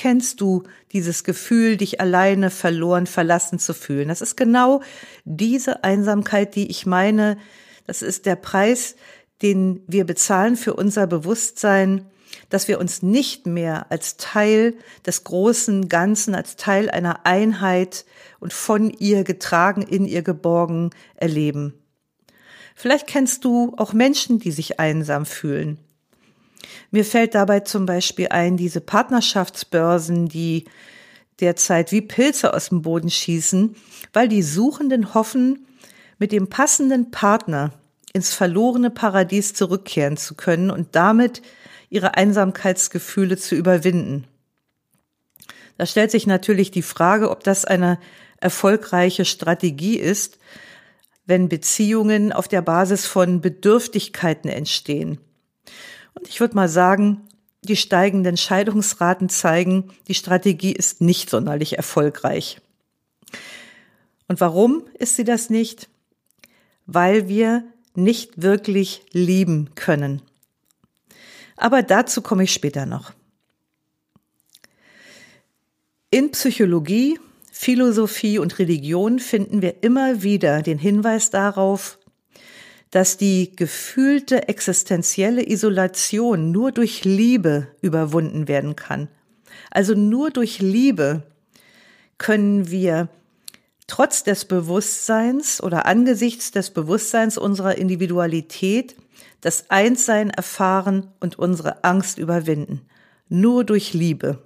Kennst 0.00 0.40
du 0.40 0.62
dieses 0.92 1.24
Gefühl, 1.24 1.76
dich 1.76 2.00
alleine, 2.00 2.48
verloren, 2.48 3.06
verlassen 3.06 3.58
zu 3.58 3.74
fühlen? 3.74 4.08
Das 4.08 4.22
ist 4.22 4.34
genau 4.34 4.80
diese 5.26 5.84
Einsamkeit, 5.84 6.54
die 6.54 6.70
ich 6.70 6.86
meine. 6.86 7.36
Das 7.86 8.00
ist 8.00 8.24
der 8.24 8.36
Preis, 8.36 8.96
den 9.42 9.82
wir 9.86 10.06
bezahlen 10.06 10.56
für 10.56 10.72
unser 10.72 11.06
Bewusstsein, 11.06 12.06
dass 12.48 12.66
wir 12.66 12.80
uns 12.80 13.02
nicht 13.02 13.46
mehr 13.46 13.92
als 13.92 14.16
Teil 14.16 14.72
des 15.04 15.22
großen 15.22 15.90
Ganzen, 15.90 16.34
als 16.34 16.56
Teil 16.56 16.88
einer 16.88 17.26
Einheit 17.26 18.06
und 18.38 18.54
von 18.54 18.88
ihr 18.88 19.22
getragen, 19.22 19.82
in 19.82 20.06
ihr 20.06 20.22
geborgen 20.22 20.92
erleben. 21.16 21.74
Vielleicht 22.74 23.06
kennst 23.06 23.44
du 23.44 23.74
auch 23.76 23.92
Menschen, 23.92 24.38
die 24.38 24.50
sich 24.50 24.80
einsam 24.80 25.26
fühlen. 25.26 25.76
Mir 26.90 27.04
fällt 27.04 27.34
dabei 27.34 27.60
zum 27.60 27.86
Beispiel 27.86 28.28
ein, 28.28 28.56
diese 28.56 28.80
Partnerschaftsbörsen, 28.80 30.28
die 30.28 30.64
derzeit 31.40 31.92
wie 31.92 32.02
Pilze 32.02 32.52
aus 32.52 32.68
dem 32.68 32.82
Boden 32.82 33.10
schießen, 33.10 33.74
weil 34.12 34.28
die 34.28 34.42
Suchenden 34.42 35.14
hoffen, 35.14 35.66
mit 36.18 36.32
dem 36.32 36.48
passenden 36.48 37.10
Partner 37.10 37.72
ins 38.12 38.34
verlorene 38.34 38.90
Paradies 38.90 39.54
zurückkehren 39.54 40.16
zu 40.16 40.34
können 40.34 40.70
und 40.70 40.94
damit 40.94 41.42
ihre 41.88 42.14
Einsamkeitsgefühle 42.14 43.36
zu 43.36 43.54
überwinden. 43.54 44.26
Da 45.78 45.86
stellt 45.86 46.10
sich 46.10 46.26
natürlich 46.26 46.70
die 46.70 46.82
Frage, 46.82 47.30
ob 47.30 47.42
das 47.42 47.64
eine 47.64 47.98
erfolgreiche 48.38 49.24
Strategie 49.24 49.96
ist, 49.96 50.38
wenn 51.26 51.48
Beziehungen 51.48 52.32
auf 52.32 52.48
der 52.48 52.62
Basis 52.62 53.06
von 53.06 53.40
Bedürftigkeiten 53.40 54.50
entstehen. 54.50 55.18
Und 56.14 56.28
ich 56.28 56.40
würde 56.40 56.54
mal 56.54 56.68
sagen, 56.68 57.28
die 57.62 57.76
steigenden 57.76 58.36
Scheidungsraten 58.36 59.28
zeigen, 59.28 59.92
die 60.08 60.14
Strategie 60.14 60.72
ist 60.72 61.00
nicht 61.00 61.30
sonderlich 61.30 61.76
erfolgreich. 61.76 62.60
Und 64.28 64.40
warum 64.40 64.84
ist 64.98 65.16
sie 65.16 65.24
das 65.24 65.50
nicht? 65.50 65.88
Weil 66.86 67.28
wir 67.28 67.64
nicht 67.94 68.42
wirklich 68.42 69.02
lieben 69.12 69.70
können. 69.74 70.22
Aber 71.56 71.82
dazu 71.82 72.22
komme 72.22 72.44
ich 72.44 72.52
später 72.52 72.86
noch. 72.86 73.12
In 76.10 76.32
Psychologie, 76.32 77.20
Philosophie 77.52 78.38
und 78.38 78.58
Religion 78.58 79.18
finden 79.18 79.62
wir 79.62 79.84
immer 79.84 80.22
wieder 80.22 80.62
den 80.62 80.78
Hinweis 80.78 81.30
darauf, 81.30 81.98
dass 82.90 83.16
die 83.16 83.54
gefühlte 83.54 84.48
existenzielle 84.48 85.48
Isolation 85.48 86.50
nur 86.50 86.72
durch 86.72 87.04
Liebe 87.04 87.68
überwunden 87.80 88.48
werden 88.48 88.76
kann. 88.76 89.08
Also 89.70 89.94
nur 89.94 90.30
durch 90.30 90.58
Liebe 90.58 91.22
können 92.18 92.70
wir 92.70 93.08
trotz 93.86 94.22
des 94.24 94.44
Bewusstseins 94.44 95.62
oder 95.62 95.86
angesichts 95.86 96.50
des 96.50 96.70
Bewusstseins 96.70 97.38
unserer 97.38 97.78
Individualität 97.78 98.96
das 99.40 99.70
Einssein 99.70 100.30
erfahren 100.30 101.08
und 101.20 101.38
unsere 101.38 101.84
Angst 101.84 102.18
überwinden. 102.18 102.82
Nur 103.28 103.64
durch 103.64 103.94
Liebe. 103.94 104.42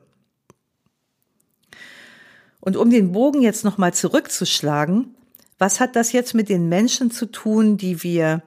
Und 2.60 2.76
um 2.76 2.90
den 2.90 3.12
Bogen 3.12 3.42
jetzt 3.42 3.64
nochmal 3.64 3.92
zurückzuschlagen, 3.92 5.13
was 5.58 5.80
hat 5.80 5.96
das 5.96 6.12
jetzt 6.12 6.34
mit 6.34 6.48
den 6.48 6.68
Menschen 6.68 7.10
zu 7.10 7.26
tun, 7.26 7.76
die 7.76 8.02
wir 8.02 8.42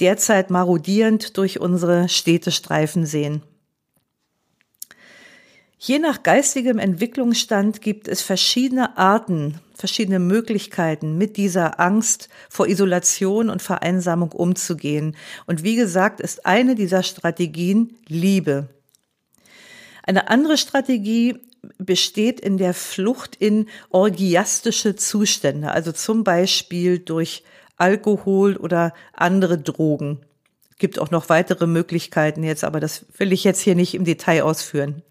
derzeit 0.00 0.50
marodierend 0.50 1.36
durch 1.36 1.60
unsere 1.60 2.08
Städtestreifen 2.08 3.06
sehen? 3.06 3.42
Je 5.86 5.98
nach 5.98 6.22
geistigem 6.22 6.78
Entwicklungsstand 6.78 7.82
gibt 7.82 8.08
es 8.08 8.22
verschiedene 8.22 8.96
Arten, 8.96 9.60
verschiedene 9.74 10.18
Möglichkeiten, 10.18 11.18
mit 11.18 11.36
dieser 11.36 11.78
Angst 11.78 12.30
vor 12.48 12.68
Isolation 12.68 13.50
und 13.50 13.60
Vereinsamung 13.60 14.32
umzugehen. 14.32 15.14
Und 15.46 15.62
wie 15.62 15.76
gesagt, 15.76 16.20
ist 16.20 16.46
eine 16.46 16.74
dieser 16.74 17.02
Strategien 17.02 17.98
Liebe. 18.08 18.70
Eine 20.02 20.28
andere 20.28 20.56
Strategie 20.56 21.36
besteht 21.78 22.40
in 22.40 22.58
der 22.58 22.74
Flucht 22.74 23.36
in 23.36 23.68
orgiastische 23.90 24.96
Zustände, 24.96 25.70
also 25.70 25.92
zum 25.92 26.24
Beispiel 26.24 26.98
durch 26.98 27.44
Alkohol 27.76 28.56
oder 28.56 28.92
andere 29.12 29.58
Drogen. 29.58 30.20
Gibt 30.78 30.98
auch 30.98 31.10
noch 31.10 31.28
weitere 31.28 31.66
Möglichkeiten 31.66 32.42
jetzt, 32.42 32.64
aber 32.64 32.80
das 32.80 33.06
will 33.16 33.32
ich 33.32 33.44
jetzt 33.44 33.60
hier 33.60 33.74
nicht 33.74 33.94
im 33.94 34.04
Detail 34.04 34.42
ausführen. 34.42 35.02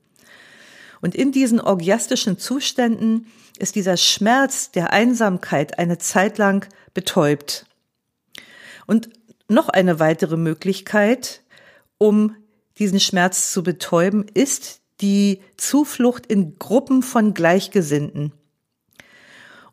Und 1.02 1.16
in 1.16 1.32
diesen 1.32 1.60
orgiastischen 1.60 2.38
Zuständen 2.38 3.28
ist 3.60 3.76
dieser 3.76 3.98
Schmerz 3.98 4.72
der 4.72 4.94
Einsamkeit 4.94 5.78
eine 5.78 5.98
Zeit 5.98 6.38
lang 6.38 6.68
betäubt. 6.94 7.66
Und 8.88 9.10
noch 9.50 9.70
eine 9.70 10.00
weitere 10.00 10.38
Möglichkeit, 10.38 11.42
um 11.98 12.36
diesen 12.78 13.00
Schmerz 13.00 13.52
zu 13.52 13.64
betäuben, 13.64 14.26
ist 14.34 14.83
die 15.04 15.42
Zuflucht 15.58 16.26
in 16.26 16.58
Gruppen 16.58 17.04
von 17.04 17.34
Gleichgesinnten. 17.34 18.32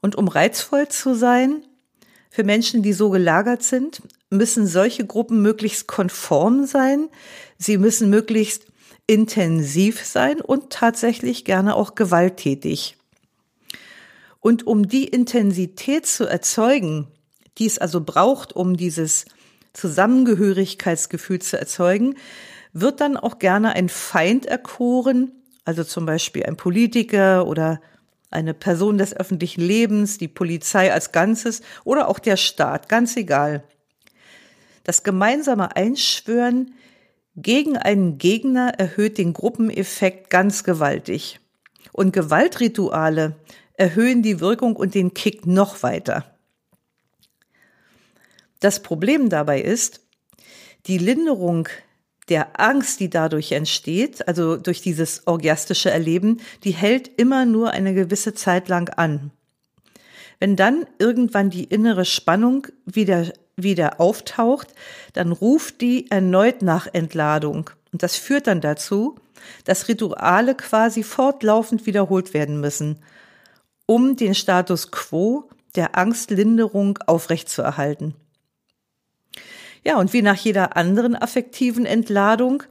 Und 0.03 0.17
um 0.17 0.29
reizvoll 0.29 0.89
zu 0.89 1.15
sein, 1.15 1.65
für 2.31 2.45
Menschen, 2.45 2.83
die 2.83 2.93
so 2.93 3.11
gelagert 3.11 3.63
sind, 3.63 4.03
müssen 4.29 4.67
solche 4.67 5.07
Gruppen 5.07 5.41
möglichst 5.41 5.87
konform 5.87 6.67
sein. 6.67 7.09
Sie 7.59 7.79
müssen 7.79 8.11
möglichst 8.11 8.67
intensiv 9.07 10.05
sein 10.05 10.41
und 10.41 10.71
tatsächlich 10.71 11.45
gerne 11.45 11.75
auch 11.75 11.95
gewalttätig. 11.95 12.97
Und 14.41 14.67
um 14.67 14.89
die 14.89 15.05
Intensität 15.05 16.07
zu 16.07 16.25
erzeugen, 16.27 17.07
die 17.59 17.67
es 17.67 17.79
also 17.79 18.01
braucht, 18.01 18.55
um 18.55 18.77
dieses 18.77 19.27
Zusammengehörigkeitsgefühl 19.75 21.41
zu 21.41 21.59
erzeugen, 21.59 22.17
wird 22.73 23.01
dann 23.01 23.17
auch 23.17 23.39
gerne 23.39 23.75
ein 23.75 23.89
Feind 23.89 24.47
erkoren, 24.47 25.33
also 25.65 25.85
zum 25.85 26.07
Beispiel 26.07 26.45
ein 26.45 26.57
Politiker 26.57 27.47
oder 27.47 27.81
eine 28.31 28.55
Person 28.55 28.99
des 28.99 29.15
öffentlichen 29.15 29.61
Lebens, 29.61 30.19
die 30.19 30.29
Polizei 30.29 30.93
als 30.93 31.13
Ganzes 31.13 31.63
oder 31.85 32.09
auch 32.09 32.19
der 32.19 32.37
Staat, 32.37 32.89
ganz 32.89 33.17
egal. 33.17 33.65
Das 34.85 35.03
gemeinsame 35.03 35.77
Einschwören 35.77 36.75
gegen 37.37 37.77
einen 37.77 38.19
Gegner 38.19 38.75
erhöht 38.79 39.19
den 39.19 39.33
Gruppeneffekt 39.33 40.31
ganz 40.31 40.65
gewaltig. 40.65 41.41
Und 41.93 42.13
Gewaltrituale 42.13 43.37
erhöhen 43.75 44.23
die 44.23 44.41
Wirkung 44.41 44.77
und 44.77 44.95
den 44.95 45.15
Kick 45.15 45.47
noch 45.47 45.83
weiter. 45.83 46.39
Das 48.61 48.83
Problem 48.83 49.29
dabei 49.29 49.61
ist, 49.61 50.03
die 50.87 50.99
Linderung 50.99 51.69
der 52.31 52.61
Angst, 52.61 53.01
die 53.01 53.11
dadurch 53.11 53.53
entsteht, 53.53 54.27
also 54.27 54.57
durch 54.57 54.81
dieses 54.81 55.27
orgiastische 55.27 55.91
Erleben, 55.91 56.41
die 56.65 56.71
hält 56.71 57.09
immer 57.21 57.45
nur 57.45 57.73
eine 57.73 57.93
gewisse 57.93 58.33
Zeit 58.35 58.69
lang 58.69 58.89
an. 58.91 59.33
Wenn 60.39 60.57
dann 60.57 60.87
irgendwann 60.99 61.51
die 61.51 61.65
innere 61.65 62.07
Spannung 62.07 62.67
wieder, 62.87 63.33
wieder 63.57 64.01
auftaucht, 64.01 64.69
dann 65.13 65.33
ruft 65.33 65.83
die 65.83 66.11
erneut 66.11 66.63
nach 66.63 66.87
Entladung. 66.91 67.69
Und 67.93 68.03
das 68.03 68.17
führt 68.17 68.47
dann 68.47 68.61
dazu, 68.61 69.17
dass 69.65 69.89
Rituale 69.89 70.55
quasi 70.55 71.03
fortlaufend 71.03 71.85
wiederholt 71.85 72.33
werden 72.33 72.61
müssen, 72.61 73.01
um 73.87 74.17
den 74.17 74.35
Status 74.35 74.91
quo 74.91 75.51
der 75.75 75.97
Angstlinderung 75.99 76.99
aufrechtzuerhalten. 77.07 78.15
Ja, 79.85 79.99
und 79.99 80.13
wie 80.13 80.23
nach 80.23 80.37
jeder 80.37 80.77
anderen 80.77 81.17
affektiven 81.17 81.87
Entladung 81.87 82.63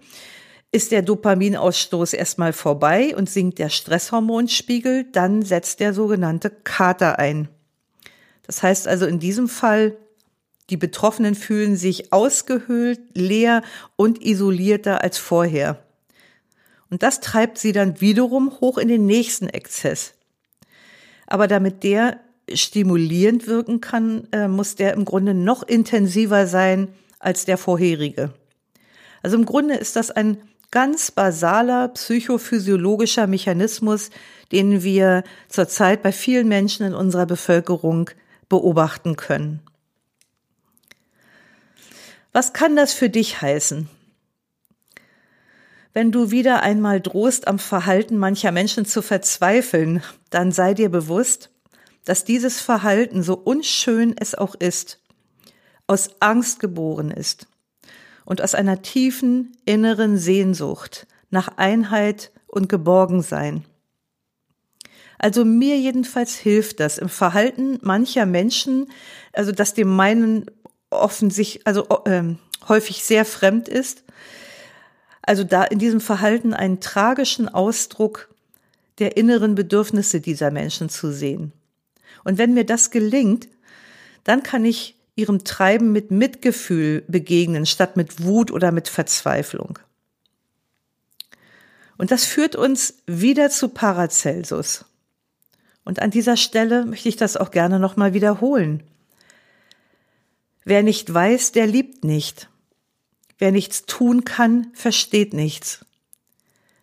ist 0.72 0.92
der 0.92 1.02
Dopaminausstoß 1.02 2.14
erstmal 2.14 2.54
vorbei 2.54 3.16
und 3.16 3.30
sinkt 3.30 3.58
der 3.58 3.70
Stresshormonspiegel, 3.70 5.06
dann 5.12 5.42
setzt 5.42 5.80
der 5.80 5.94
sogenannte 5.94 6.52
Kater 6.52 7.18
ein. 7.18 7.50
Das 8.46 8.62
heißt 8.62 8.88
also 8.88 9.06
in 9.08 9.20
diesem 9.20 9.48
Fall, 9.48 9.98
die 10.70 10.78
Betroffenen 10.78 11.34
fühlen 11.34 11.76
sich 11.76 12.14
ausgehöhlt, 12.14 13.00
leer 13.16 13.64
und 13.96 14.24
isolierter 14.24 15.02
als 15.02 15.18
vorher. 15.18 15.84
Und 16.92 17.02
das 17.02 17.20
treibt 17.20 17.58
sie 17.58 17.72
dann 17.72 18.02
wiederum 18.02 18.60
hoch 18.62 18.78
in 18.78 18.88
den 18.88 19.06
nächsten 19.08 19.48
Exzess. 19.48 20.14
Aber 21.26 21.48
damit 21.48 21.84
der 21.84 22.20
stimulierend 22.56 23.48
wirken 23.48 23.82
kann, 23.82 24.28
äh, 24.32 24.48
muss 24.48 24.76
der 24.76 24.94
im 24.94 25.06
Grunde 25.06 25.34
noch 25.34 25.64
intensiver 25.64 26.48
sein 26.48 26.90
als 27.20 27.46
der 27.46 27.58
vorherige. 27.58 28.34
Also 29.22 29.38
im 29.38 29.46
Grunde 29.46 29.76
ist 29.76 29.96
das 29.96 30.12
ein 30.12 30.38
ganz 30.72 31.12
basaler 31.12 31.90
psychophysiologischer 31.90 33.28
Mechanismus, 33.28 34.10
den 34.52 34.84
wir 34.84 35.24
zurzeit 35.48 36.04
bei 36.04 36.12
vielen 36.12 36.48
Menschen 36.48 36.86
in 36.86 36.94
unserer 36.94 37.26
Bevölkerung 37.26 38.10
beobachten 38.48 39.16
können. 39.16 39.62
Was 42.32 42.54
kann 42.54 42.76
das 42.76 42.94
für 42.94 43.10
dich 43.10 43.42
heißen? 43.42 43.90
Wenn 45.94 46.12
du 46.12 46.30
wieder 46.30 46.62
einmal 46.62 47.02
drohst, 47.02 47.48
am 47.48 47.58
Verhalten 47.58 48.18
mancher 48.18 48.52
Menschen 48.52 48.86
zu 48.86 49.02
verzweifeln, 49.02 50.04
dann 50.30 50.52
sei 50.52 50.76
dir 50.76 50.90
bewusst, 50.90 51.50
dass 52.06 52.24
dieses 52.24 52.60
Verhalten, 52.60 53.24
so 53.24 53.36
unschön 53.36 54.16
es 54.18 54.36
auch 54.36 54.56
ist, 54.56 55.00
aus 55.88 56.10
Angst 56.20 56.60
geboren 56.60 57.12
ist 57.12 57.48
und 58.26 58.42
aus 58.42 58.56
einer 58.56 58.82
tiefen 58.82 59.58
inneren 59.66 60.18
Sehnsucht 60.18 61.08
nach 61.30 61.58
Einheit 61.58 62.32
und 62.48 62.70
Geborgensein. 62.70 63.66
Also 65.18 65.44
mir 65.44 65.78
jedenfalls 65.78 66.36
hilft 66.36 66.80
das 66.80 66.98
im 66.98 67.10
Verhalten 67.10 67.78
mancher 67.82 68.26
Menschen, 68.26 68.90
also 69.34 69.52
dass 69.52 69.74
dem 69.74 69.94
meinen 69.96 70.46
offensichtlich, 70.90 71.68
also 71.68 71.86
äh, 72.06 72.36
häufig 72.68 73.04
sehr 73.04 73.26
fremd 73.26 73.68
ist. 73.68 74.04
Also 75.22 75.44
da 75.44 75.64
in 75.64 75.78
diesem 75.78 76.02
Verhalten 76.02 76.54
einen 76.54 76.80
tragischen 76.80 77.50
Ausdruck 77.50 78.34
der 79.00 79.18
inneren 79.18 79.56
Bedürfnisse 79.56 80.22
dieser 80.22 80.52
Menschen 80.52 80.90
zu 80.90 81.12
sehen. 81.12 81.52
Und 82.30 82.38
wenn 82.38 82.54
mir 82.54 82.64
das 82.64 82.92
gelingt, 82.92 83.48
dann 84.24 84.44
kann 84.44 84.64
ich 84.64 84.96
ihrem 85.16 85.46
Treiben 85.46 85.92
mit 85.92 86.12
Mitgefühl 86.12 87.04
begegnen, 87.08 87.66
statt 87.66 87.98
mit 87.98 88.24
Wut 88.24 88.52
oder 88.52 88.72
mit 88.72 88.88
Verzweiflung. 88.88 89.80
Und 91.98 92.12
das 92.12 92.26
führt 92.26 92.56
uns 92.56 93.00
wieder 93.08 93.50
zu 93.50 93.70
Paracelsus. 93.70 94.86
Und 95.84 96.04
an 96.04 96.12
dieser 96.12 96.38
Stelle 96.38 96.86
möchte 96.86 97.10
ich 97.10 97.16
das 97.16 97.36
auch 97.36 97.50
gerne 97.50 97.80
nochmal 97.80 98.14
wiederholen. 98.14 98.84
Wer 100.66 100.84
nicht 100.84 101.12
weiß, 101.12 101.52
der 101.52 101.66
liebt 101.66 102.04
nicht. 102.04 102.48
Wer 103.40 103.52
nichts 103.52 103.88
tun 103.88 104.24
kann, 104.24 104.68
versteht 104.76 105.34
nichts. 105.34 105.84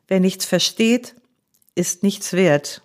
Wer 0.08 0.18
nichts 0.18 0.44
versteht, 0.44 1.14
ist 1.76 2.02
nichts 2.02 2.32
wert. 2.32 2.82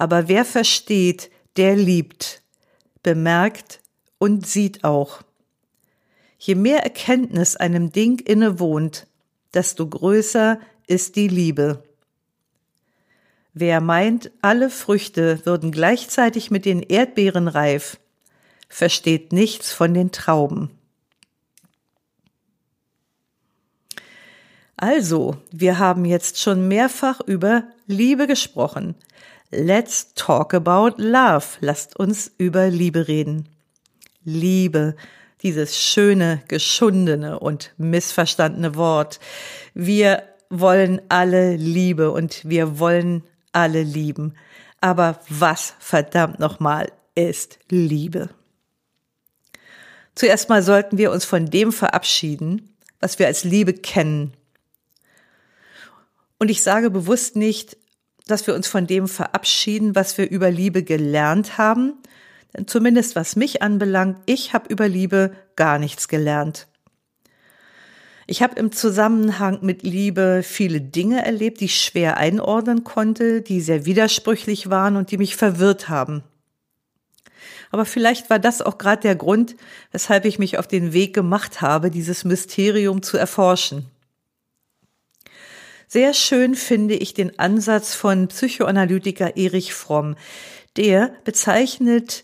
Aber 0.00 0.28
wer 0.28 0.46
versteht, 0.46 1.30
der 1.58 1.76
liebt, 1.76 2.40
bemerkt 3.02 3.80
und 4.16 4.46
sieht 4.46 4.82
auch. 4.82 5.20
Je 6.38 6.54
mehr 6.54 6.82
Erkenntnis 6.82 7.54
einem 7.56 7.92
Ding 7.92 8.18
innewohnt, 8.18 9.06
desto 9.52 9.86
größer 9.86 10.58
ist 10.86 11.16
die 11.16 11.28
Liebe. 11.28 11.82
Wer 13.52 13.82
meint, 13.82 14.30
alle 14.40 14.70
Früchte 14.70 15.44
würden 15.44 15.70
gleichzeitig 15.70 16.50
mit 16.50 16.64
den 16.64 16.80
Erdbeeren 16.80 17.46
reif, 17.46 18.00
versteht 18.70 19.34
nichts 19.34 19.70
von 19.70 19.92
den 19.92 20.12
Trauben. 20.12 20.70
Also, 24.78 25.36
wir 25.50 25.78
haben 25.78 26.06
jetzt 26.06 26.40
schon 26.40 26.68
mehrfach 26.68 27.20
über 27.20 27.64
Liebe 27.86 28.26
gesprochen. 28.26 28.94
Let's 29.52 30.14
talk 30.14 30.54
about 30.54 31.02
love. 31.02 31.58
Lasst 31.60 31.96
uns 31.98 32.30
über 32.38 32.68
Liebe 32.68 33.08
reden. 33.08 33.48
Liebe, 34.22 34.94
dieses 35.42 35.76
schöne, 35.76 36.42
geschundene 36.46 37.40
und 37.40 37.72
missverstandene 37.76 38.76
Wort. 38.76 39.18
Wir 39.74 40.22
wollen 40.50 41.02
alle 41.08 41.56
Liebe 41.56 42.12
und 42.12 42.48
wir 42.48 42.78
wollen 42.78 43.24
alle 43.50 43.82
lieben. 43.82 44.34
Aber 44.80 45.18
was 45.28 45.74
verdammt 45.80 46.38
nochmal 46.38 46.92
ist 47.16 47.58
Liebe? 47.68 48.30
Zuerst 50.14 50.48
mal 50.48 50.62
sollten 50.62 50.96
wir 50.96 51.10
uns 51.10 51.24
von 51.24 51.46
dem 51.46 51.72
verabschieden, 51.72 52.76
was 53.00 53.18
wir 53.18 53.26
als 53.26 53.42
Liebe 53.42 53.72
kennen. 53.72 54.32
Und 56.38 56.50
ich 56.50 56.62
sage 56.62 56.90
bewusst 56.90 57.34
nicht, 57.34 57.76
dass 58.30 58.46
wir 58.46 58.54
uns 58.54 58.68
von 58.68 58.86
dem 58.86 59.08
verabschieden, 59.08 59.94
was 59.94 60.16
wir 60.18 60.30
über 60.30 60.50
Liebe 60.50 60.82
gelernt 60.82 61.58
haben. 61.58 61.94
Denn 62.56 62.66
zumindest 62.66 63.16
was 63.16 63.36
mich 63.36 63.62
anbelangt, 63.62 64.18
ich 64.26 64.54
habe 64.54 64.72
über 64.72 64.88
Liebe 64.88 65.32
gar 65.56 65.78
nichts 65.78 66.08
gelernt. 66.08 66.66
Ich 68.26 68.42
habe 68.42 68.54
im 68.60 68.70
Zusammenhang 68.70 69.58
mit 69.62 69.82
Liebe 69.82 70.42
viele 70.44 70.80
Dinge 70.80 71.24
erlebt, 71.24 71.60
die 71.60 71.64
ich 71.64 71.80
schwer 71.80 72.16
einordnen 72.16 72.84
konnte, 72.84 73.42
die 73.42 73.60
sehr 73.60 73.86
widersprüchlich 73.86 74.70
waren 74.70 74.96
und 74.96 75.10
die 75.10 75.18
mich 75.18 75.34
verwirrt 75.34 75.88
haben. 75.88 76.22
Aber 77.72 77.84
vielleicht 77.84 78.30
war 78.30 78.38
das 78.38 78.62
auch 78.62 78.78
gerade 78.78 79.02
der 79.02 79.16
Grund, 79.16 79.56
weshalb 79.92 80.24
ich 80.24 80.38
mich 80.38 80.58
auf 80.58 80.68
den 80.68 80.92
Weg 80.92 81.14
gemacht 81.14 81.60
habe, 81.60 81.90
dieses 81.90 82.24
Mysterium 82.24 83.02
zu 83.02 83.16
erforschen. 83.16 83.86
Sehr 85.92 86.14
schön 86.14 86.54
finde 86.54 86.94
ich 86.94 87.14
den 87.14 87.40
Ansatz 87.40 87.96
von 87.96 88.28
Psychoanalytiker 88.28 89.36
Erich 89.36 89.74
Fromm. 89.74 90.14
Der 90.76 91.16
bezeichnet 91.24 92.22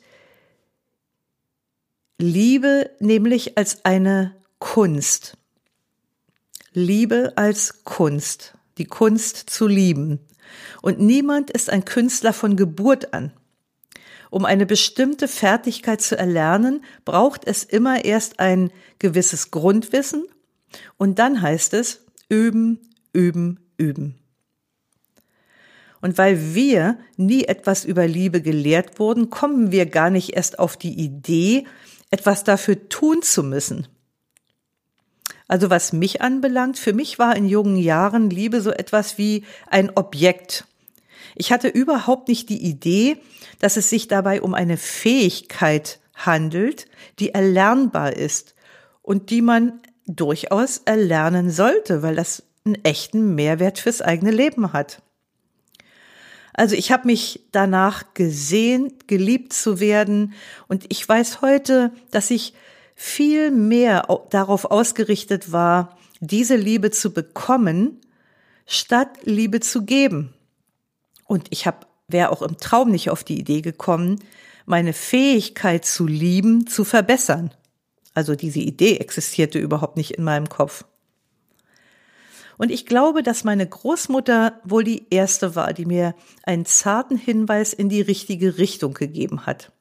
Liebe 2.16 2.90
nämlich 3.00 3.58
als 3.58 3.84
eine 3.84 4.36
Kunst. 4.60 5.36
Liebe 6.74 7.32
als 7.34 7.82
Kunst, 7.82 8.54
die 8.78 8.84
Kunst 8.84 9.50
zu 9.50 9.66
lieben. 9.66 10.20
Und 10.80 11.00
niemand 11.00 11.50
ist 11.50 11.68
ein 11.68 11.84
Künstler 11.84 12.32
von 12.32 12.54
Geburt 12.54 13.14
an. 13.14 13.32
Um 14.30 14.44
eine 14.44 14.66
bestimmte 14.66 15.26
Fertigkeit 15.26 16.00
zu 16.00 16.16
erlernen, 16.16 16.84
braucht 17.04 17.44
es 17.44 17.64
immer 17.64 18.04
erst 18.04 18.38
ein 18.38 18.70
gewisses 19.00 19.50
Grundwissen 19.50 20.24
und 20.98 21.18
dann 21.18 21.42
heißt 21.42 21.74
es 21.74 22.06
üben, 22.28 22.78
üben, 23.16 23.58
üben. 23.78 24.18
Und 26.02 26.18
weil 26.18 26.54
wir 26.54 26.98
nie 27.16 27.44
etwas 27.44 27.84
über 27.84 28.06
Liebe 28.06 28.42
gelehrt 28.42 29.00
wurden, 29.00 29.30
kommen 29.30 29.72
wir 29.72 29.86
gar 29.86 30.10
nicht 30.10 30.36
erst 30.36 30.58
auf 30.58 30.76
die 30.76 30.92
Idee, 31.00 31.64
etwas 32.10 32.44
dafür 32.44 32.88
tun 32.88 33.22
zu 33.22 33.42
müssen. 33.42 33.88
Also 35.48 35.70
was 35.70 35.92
mich 35.92 36.20
anbelangt, 36.20 36.78
für 36.78 36.92
mich 36.92 37.18
war 37.18 37.34
in 37.34 37.48
jungen 37.48 37.76
Jahren 37.76 38.30
Liebe 38.30 38.60
so 38.60 38.70
etwas 38.70 39.16
wie 39.16 39.44
ein 39.68 39.90
Objekt. 39.96 40.66
Ich 41.34 41.52
hatte 41.52 41.68
überhaupt 41.68 42.28
nicht 42.28 42.48
die 42.50 42.62
Idee, 42.62 43.16
dass 43.60 43.76
es 43.76 43.88
sich 43.88 44.08
dabei 44.08 44.42
um 44.42 44.54
eine 44.54 44.76
Fähigkeit 44.76 46.00
handelt, 46.14 46.86
die 47.18 47.30
erlernbar 47.30 48.14
ist 48.14 48.54
und 49.02 49.30
die 49.30 49.42
man 49.42 49.80
durchaus 50.06 50.78
erlernen 50.84 51.50
sollte, 51.50 52.02
weil 52.02 52.16
das 52.16 52.42
einen 52.66 52.84
echten 52.84 53.34
Mehrwert 53.34 53.78
fürs 53.78 54.02
eigene 54.02 54.30
Leben 54.30 54.72
hat. 54.72 55.02
Also 56.52 56.74
ich 56.74 56.90
habe 56.90 57.06
mich 57.06 57.46
danach 57.52 58.14
gesehen, 58.14 58.94
geliebt 59.06 59.52
zu 59.52 59.78
werden 59.78 60.32
und 60.68 60.86
ich 60.88 61.06
weiß 61.06 61.42
heute, 61.42 61.92
dass 62.10 62.30
ich 62.30 62.54
viel 62.94 63.50
mehr 63.50 64.08
darauf 64.30 64.64
ausgerichtet 64.64 65.52
war, 65.52 65.98
diese 66.20 66.56
Liebe 66.56 66.90
zu 66.90 67.12
bekommen, 67.12 68.00
statt 68.64 69.18
Liebe 69.22 69.60
zu 69.60 69.84
geben. 69.84 70.32
Und 71.26 71.48
ich 71.50 71.66
habe, 71.66 71.86
wäre 72.08 72.30
auch 72.30 72.40
im 72.40 72.56
Traum 72.56 72.90
nicht 72.90 73.10
auf 73.10 73.22
die 73.22 73.38
Idee 73.38 73.60
gekommen, 73.60 74.18
meine 74.64 74.94
Fähigkeit 74.94 75.84
zu 75.84 76.06
lieben 76.06 76.66
zu 76.66 76.84
verbessern. 76.84 77.52
Also 78.14 78.34
diese 78.34 78.60
Idee 78.60 78.96
existierte 78.96 79.58
überhaupt 79.58 79.98
nicht 79.98 80.12
in 80.12 80.24
meinem 80.24 80.48
Kopf. 80.48 80.84
Und 82.58 82.70
ich 82.70 82.86
glaube, 82.86 83.22
dass 83.22 83.44
meine 83.44 83.66
Großmutter 83.66 84.60
wohl 84.64 84.84
die 84.84 85.06
erste 85.10 85.54
war, 85.54 85.72
die 85.72 85.84
mir 85.84 86.14
einen 86.42 86.64
zarten 86.64 87.16
Hinweis 87.16 87.72
in 87.72 87.88
die 87.88 88.00
richtige 88.00 88.58
Richtung 88.58 88.94
gegeben 88.94 89.46
hat. 89.46 89.72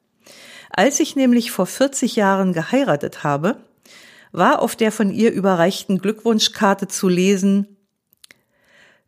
Als 0.70 1.00
ich 1.00 1.16
nämlich 1.16 1.50
vor 1.50 1.66
40 1.66 2.16
Jahren 2.16 2.52
geheiratet 2.52 3.24
habe, 3.24 3.56
war 4.32 4.60
auf 4.60 4.76
der 4.76 4.92
von 4.92 5.10
ihr 5.10 5.32
überreichten 5.32 5.98
Glückwunschkarte 5.98 6.88
zu 6.88 7.08
lesen, 7.08 7.76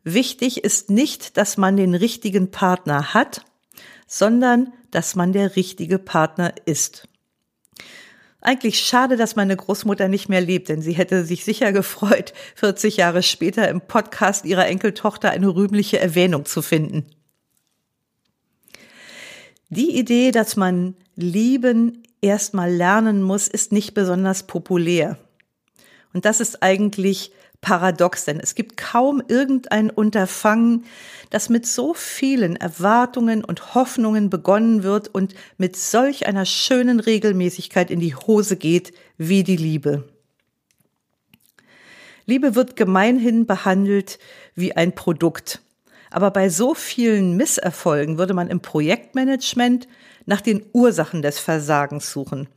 Wichtig 0.03 0.63
ist 0.63 0.89
nicht, 0.89 1.37
dass 1.37 1.57
man 1.57 1.75
den 1.75 1.93
richtigen 1.93 2.51
Partner 2.51 3.13
hat, 3.13 3.43
sondern 4.07 4.73
dass 4.91 5.15
man 5.15 5.33
der 5.33 5.55
richtige 5.55 5.99
Partner 5.99 6.53
ist. 6.65 7.07
Eigentlich 8.41 8.79
schade, 8.79 9.17
dass 9.17 9.35
meine 9.35 9.55
Großmutter 9.55 10.07
nicht 10.07 10.29
mehr 10.29 10.39
lebt, 10.39 10.69
denn 10.69 10.81
sie 10.81 10.93
hätte 10.93 11.25
sich 11.25 11.43
sicher 11.43 11.73
gefreut, 11.73 12.33
40 12.55 12.97
Jahre 12.97 13.21
später 13.21 13.67
im 13.67 13.81
Podcast 13.81 14.45
ihrer 14.45 14.67
Enkeltochter 14.67 15.31
eine 15.31 15.53
rühmliche 15.53 15.99
Erwähnung 15.99 16.45
zu 16.45 16.61
finden. 16.61 17.05
Die 19.69 19.97
Idee, 19.97 20.31
dass 20.31 20.55
man 20.55 20.95
lieben 21.15 22.03
erstmal 22.21 22.71
lernen 22.71 23.21
muss, 23.21 23.47
ist 23.47 23.71
nicht 23.71 23.93
besonders 23.93 24.47
populär. 24.47 25.17
Und 26.13 26.25
das 26.25 26.39
ist 26.39 26.63
eigentlich 26.63 27.31
paradox, 27.61 28.25
denn 28.25 28.39
es 28.39 28.55
gibt 28.55 28.77
kaum 28.77 29.21
irgendein 29.27 29.89
Unterfangen, 29.89 30.85
das 31.29 31.49
mit 31.49 31.65
so 31.65 31.93
vielen 31.93 32.55
Erwartungen 32.55 33.43
und 33.43 33.75
Hoffnungen 33.75 34.29
begonnen 34.29 34.83
wird 34.83 35.07
und 35.09 35.35
mit 35.57 35.75
solch 35.75 36.25
einer 36.25 36.45
schönen 36.45 36.99
Regelmäßigkeit 36.99 37.91
in 37.91 37.99
die 37.99 38.15
Hose 38.15 38.55
geht 38.55 38.93
wie 39.17 39.43
die 39.43 39.57
Liebe. 39.57 40.07
Liebe 42.25 42.55
wird 42.55 42.75
gemeinhin 42.75 43.45
behandelt 43.45 44.19
wie 44.55 44.75
ein 44.75 44.93
Produkt. 44.93 45.61
Aber 46.11 46.31
bei 46.31 46.49
so 46.49 46.73
vielen 46.73 47.37
Misserfolgen 47.37 48.17
würde 48.17 48.33
man 48.33 48.49
im 48.49 48.61
Projektmanagement 48.61 49.87
nach 50.25 50.41
den 50.41 50.65
Ursachen 50.73 51.21
des 51.21 51.39
Versagens 51.39 52.11
suchen. 52.11 52.47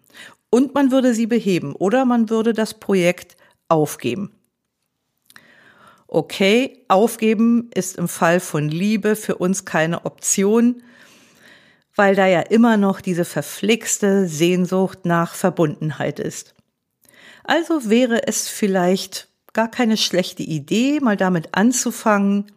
Und 0.50 0.74
man 0.74 0.90
würde 0.90 1.14
sie 1.14 1.26
beheben 1.26 1.74
oder 1.74 2.04
man 2.04 2.28
würde 2.28 2.52
das 2.52 2.74
Projekt 2.74 3.36
aufgeben. 3.68 4.30
Okay, 6.14 6.84
aufgeben 6.88 7.70
ist 7.74 7.96
im 7.96 8.06
Fall 8.06 8.38
von 8.38 8.68
Liebe 8.68 9.16
für 9.16 9.36
uns 9.36 9.64
keine 9.64 10.04
Option, 10.04 10.82
weil 11.96 12.14
da 12.14 12.26
ja 12.26 12.40
immer 12.40 12.76
noch 12.76 13.00
diese 13.00 13.24
verflixte 13.24 14.28
Sehnsucht 14.28 15.06
nach 15.06 15.34
Verbundenheit 15.34 16.20
ist. 16.20 16.54
Also 17.44 17.88
wäre 17.88 18.28
es 18.28 18.46
vielleicht 18.46 19.28
gar 19.54 19.70
keine 19.70 19.96
schlechte 19.96 20.42
Idee, 20.42 21.00
mal 21.00 21.16
damit 21.16 21.54
anzufangen, 21.56 22.52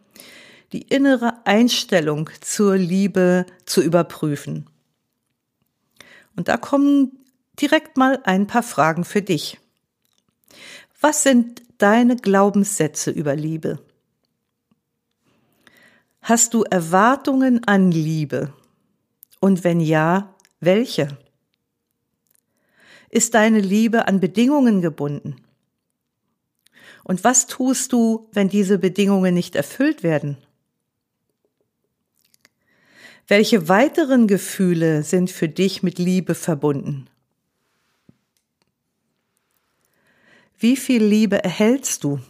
die 0.74 0.82
innere 0.82 1.46
Einstellung 1.46 2.28
zur 2.42 2.76
Liebe 2.76 3.46
zu 3.64 3.80
überprüfen. 3.80 4.68
Und 6.36 6.48
da 6.48 6.58
kommen 6.58 7.24
direkt 7.58 7.96
mal 7.96 8.20
ein 8.24 8.46
paar 8.46 8.62
Fragen 8.62 9.06
für 9.06 9.22
dich. 9.22 9.58
Was 11.00 11.22
sind 11.22 11.62
deine 11.78 12.16
Glaubenssätze 12.16 13.10
über 13.10 13.36
Liebe? 13.36 13.78
Hast 16.22 16.54
du 16.54 16.64
Erwartungen 16.64 17.62
an 17.64 17.90
Liebe? 17.90 18.52
Und 19.38 19.62
wenn 19.62 19.80
ja, 19.80 20.34
welche? 20.60 21.16
Ist 23.10 23.34
deine 23.34 23.60
Liebe 23.60 24.08
an 24.08 24.20
Bedingungen 24.20 24.80
gebunden? 24.80 25.36
Und 27.04 27.22
was 27.22 27.46
tust 27.46 27.92
du, 27.92 28.28
wenn 28.32 28.48
diese 28.48 28.78
Bedingungen 28.78 29.34
nicht 29.34 29.54
erfüllt 29.54 30.02
werden? 30.02 30.38
Welche 33.28 33.68
weiteren 33.68 34.26
Gefühle 34.26 35.02
sind 35.02 35.30
für 35.30 35.48
dich 35.48 35.82
mit 35.82 35.98
Liebe 35.98 36.34
verbunden? 36.34 37.08
Wie 40.58 40.76
viel 40.76 41.04
Liebe 41.04 41.42
erhältst 41.44 42.04
du? 42.04 42.20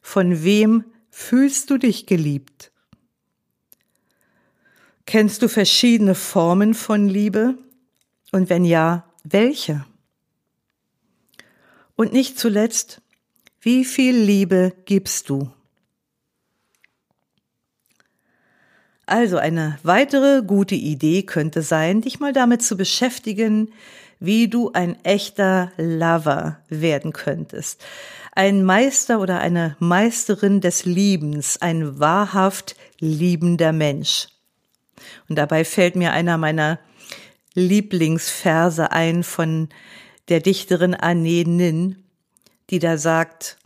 Von 0.00 0.42
wem 0.42 0.84
fühlst 1.10 1.70
du 1.70 1.78
dich 1.78 2.06
geliebt? 2.06 2.72
Kennst 5.06 5.42
du 5.42 5.48
verschiedene 5.48 6.14
Formen 6.14 6.74
von 6.74 7.08
Liebe? 7.08 7.58
Und 8.30 8.48
wenn 8.48 8.64
ja, 8.64 9.04
welche? 9.24 9.84
Und 11.96 12.12
nicht 12.12 12.38
zuletzt, 12.38 13.02
wie 13.60 13.84
viel 13.84 14.16
Liebe 14.16 14.74
gibst 14.86 15.28
du? 15.28 15.52
Also 19.04 19.36
eine 19.36 19.78
weitere 19.82 20.42
gute 20.42 20.74
Idee 20.74 21.24
könnte 21.24 21.60
sein, 21.60 22.00
dich 22.00 22.18
mal 22.18 22.32
damit 22.32 22.62
zu 22.62 22.76
beschäftigen, 22.76 23.72
wie 24.24 24.46
du 24.46 24.70
ein 24.72 25.04
echter 25.04 25.72
Lover 25.76 26.60
werden 26.68 27.12
könntest. 27.12 27.84
Ein 28.30 28.64
Meister 28.64 29.20
oder 29.20 29.40
eine 29.40 29.76
Meisterin 29.80 30.60
des 30.60 30.84
Liebens, 30.84 31.60
ein 31.60 31.98
wahrhaft 31.98 32.76
liebender 33.00 33.72
Mensch. 33.72 34.28
Und 35.28 35.36
dabei 35.36 35.64
fällt 35.64 35.96
mir 35.96 36.12
einer 36.12 36.38
meiner 36.38 36.78
Lieblingsverse 37.54 38.92
ein 38.92 39.24
von 39.24 39.68
der 40.28 40.38
Dichterin 40.38 40.94
Anne 40.94 41.42
Nin, 41.44 42.04
die 42.70 42.78
da 42.78 42.98
sagt, 42.98 43.58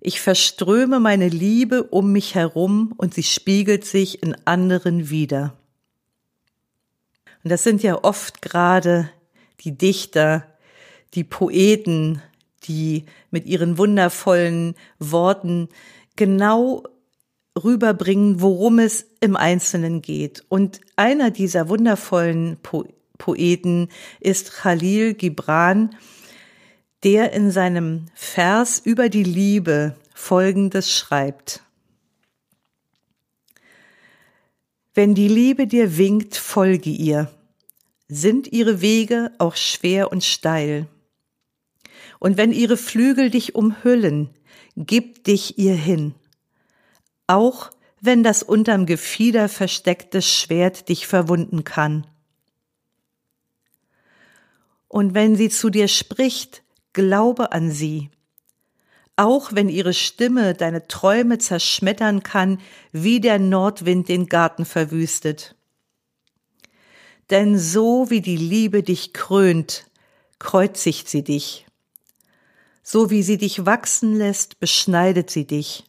ich 0.00 0.20
verströme 0.20 1.00
meine 1.00 1.28
Liebe 1.28 1.82
um 1.82 2.12
mich 2.12 2.36
herum 2.36 2.94
und 2.96 3.12
sie 3.12 3.24
spiegelt 3.24 3.84
sich 3.84 4.22
in 4.22 4.36
anderen 4.44 5.10
wieder. 5.10 5.56
Und 7.42 7.50
das 7.50 7.64
sind 7.64 7.82
ja 7.82 8.04
oft 8.04 8.40
gerade 8.40 9.10
die 9.64 9.76
Dichter, 9.76 10.46
die 11.14 11.24
Poeten, 11.24 12.22
die 12.64 13.04
mit 13.30 13.46
ihren 13.46 13.78
wundervollen 13.78 14.74
Worten 14.98 15.68
genau 16.16 16.84
rüberbringen, 17.62 18.40
worum 18.40 18.78
es 18.78 19.06
im 19.20 19.36
Einzelnen 19.36 20.02
geht. 20.02 20.44
Und 20.48 20.80
einer 20.96 21.30
dieser 21.30 21.68
wundervollen 21.68 22.58
po 22.62 22.84
Poeten 23.16 23.90
ist 24.18 24.52
Khalil 24.52 25.14
Gibran, 25.14 25.94
der 27.04 27.32
in 27.32 27.52
seinem 27.52 28.06
Vers 28.14 28.80
über 28.84 29.08
die 29.08 29.22
Liebe 29.22 29.94
Folgendes 30.12 30.90
schreibt. 30.92 31.62
Wenn 34.92 35.14
die 35.14 35.28
Liebe 35.28 35.68
dir 35.68 35.96
winkt, 35.96 36.36
folge 36.36 36.90
ihr 36.90 37.30
sind 38.08 38.52
ihre 38.52 38.80
Wege 38.80 39.32
auch 39.38 39.56
schwer 39.56 40.12
und 40.12 40.24
steil. 40.24 40.86
Und 42.18 42.36
wenn 42.36 42.52
ihre 42.52 42.76
Flügel 42.76 43.30
dich 43.30 43.54
umhüllen, 43.54 44.30
gib 44.76 45.24
dich 45.24 45.58
ihr 45.58 45.74
hin. 45.74 46.14
Auch 47.26 47.70
wenn 48.00 48.22
das 48.22 48.42
unterm 48.42 48.86
Gefieder 48.86 49.48
versteckte 49.48 50.20
Schwert 50.20 50.88
dich 50.88 51.06
verwunden 51.06 51.64
kann. 51.64 52.06
Und 54.88 55.14
wenn 55.14 55.36
sie 55.36 55.48
zu 55.48 55.70
dir 55.70 55.88
spricht, 55.88 56.62
glaube 56.92 57.52
an 57.52 57.70
sie. 57.70 58.10
Auch 59.16 59.52
wenn 59.52 59.68
ihre 59.68 59.94
Stimme 59.94 60.54
deine 60.54 60.86
Träume 60.86 61.38
zerschmettern 61.38 62.22
kann, 62.22 62.60
wie 62.92 63.20
der 63.20 63.38
Nordwind 63.38 64.08
den 64.08 64.26
Garten 64.26 64.64
verwüstet. 64.64 65.56
Denn 67.34 67.58
so 67.58 68.10
wie 68.10 68.20
die 68.20 68.36
Liebe 68.36 68.84
dich 68.84 69.12
krönt, 69.12 69.90
kreuzigt 70.38 71.08
sie 71.08 71.24
dich. 71.24 71.66
So 72.84 73.10
wie 73.10 73.24
sie 73.24 73.38
dich 73.38 73.66
wachsen 73.66 74.14
lässt, 74.16 74.60
beschneidet 74.60 75.30
sie 75.30 75.44
dich. 75.44 75.82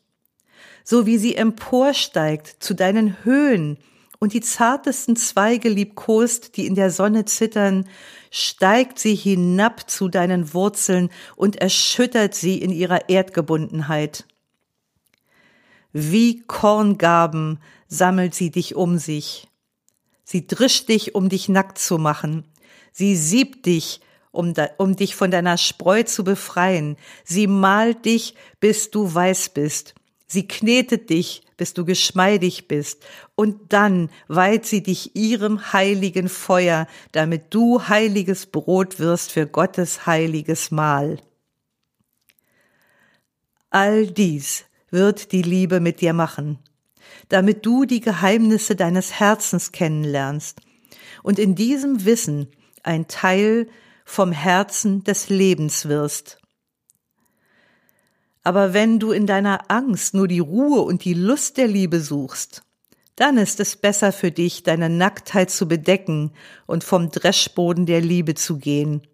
So 0.83 1.05
wie 1.05 1.19
sie 1.19 1.35
emporsteigt 1.35 2.63
zu 2.63 2.73
deinen 2.73 3.23
Höhen 3.23 3.77
und 4.17 4.33
die 4.33 4.41
zartesten 4.41 5.15
Zweige 5.15 5.69
liebkost, 5.69 6.57
die 6.57 6.65
in 6.65 6.73
der 6.73 6.89
Sonne 6.89 7.25
zittern, 7.25 7.87
steigt 8.31 8.97
sie 8.97 9.13
hinab 9.13 9.87
zu 9.87 10.07
deinen 10.07 10.51
Wurzeln 10.51 11.11
und 11.35 11.57
erschüttert 11.57 12.33
sie 12.33 12.57
in 12.57 12.71
ihrer 12.71 13.07
Erdgebundenheit. 13.07 14.25
Wie 15.93 16.41
Korngaben 16.47 17.59
sammelt 17.87 18.33
sie 18.33 18.49
dich 18.49 18.73
um 18.73 18.97
sich. 18.97 19.47
Sie 20.25 20.47
drischt 20.47 20.89
dich, 20.89 21.15
um 21.15 21.29
dich 21.29 21.47
nackt 21.47 21.77
zu 21.77 21.99
machen. 21.99 22.43
Sie 22.91 23.15
siebt 23.15 23.67
dich, 23.67 24.01
um, 24.31 24.53
da, 24.53 24.69
um 24.77 24.95
dich 24.95 25.15
von 25.15 25.31
deiner 25.31 25.57
Spreu 25.57 26.03
zu 26.03 26.23
befreien. 26.23 26.97
Sie 27.23 27.47
malt 27.47 28.05
dich, 28.05 28.33
bis 28.59 28.89
du 28.89 29.13
weiß 29.13 29.49
bist. 29.49 29.93
Sie 30.25 30.47
knetet 30.47 31.11
dich, 31.11 31.43
bis 31.57 31.75
du 31.75 31.85
geschmeidig 31.85 32.67
bist. 32.67 33.05
Und 33.35 33.71
dann 33.71 34.09
weiht 34.27 34.65
sie 34.65 34.81
dich 34.81 35.15
ihrem 35.15 35.71
heiligen 35.71 36.27
Feuer, 36.27 36.87
damit 37.11 37.53
du 37.53 37.87
heiliges 37.87 38.47
Brot 38.47 38.99
wirst 38.99 39.31
für 39.31 39.45
Gottes 39.45 40.07
heiliges 40.07 40.71
Mahl. 40.71 41.19
All 43.69 44.07
dies 44.07 44.65
wird 44.89 45.31
die 45.31 45.43
Liebe 45.43 45.79
mit 45.79 46.01
dir 46.01 46.13
machen 46.13 46.59
damit 47.29 47.65
du 47.65 47.85
die 47.85 48.01
Geheimnisse 48.01 48.75
deines 48.75 49.19
Herzens 49.19 49.71
kennenlernst 49.71 50.59
und 51.23 51.39
in 51.39 51.55
diesem 51.55 52.05
Wissen 52.05 52.47
ein 52.83 53.07
Teil 53.07 53.67
vom 54.05 54.31
Herzen 54.31 55.03
des 55.03 55.29
Lebens 55.29 55.87
wirst. 55.87 56.39
Aber 58.43 58.73
wenn 58.73 58.99
du 58.99 59.11
in 59.11 59.25
deiner 59.25 59.71
Angst 59.71 60.13
nur 60.13 60.27
die 60.27 60.39
Ruhe 60.39 60.81
und 60.81 61.03
die 61.03 61.15
Lust 61.15 61.57
der 61.57 61.67
Liebe 61.67 61.99
suchst, 61.99 62.61
dann 63.15 63.37
ist 63.37 63.59
es 63.59 63.75
besser 63.75 64.11
für 64.11 64.29
dich, 64.29 64.61
deine 64.61 64.89
Nacktheit 64.89 65.49
zu 65.49 65.67
bedecken 65.67 66.31
und 66.67 66.83
vom 66.83 67.09
Dreschboden 67.09 67.85
der 67.85 68.01
Liebe 68.01 68.35
zu 68.35 68.57
gehen. 68.57 69.07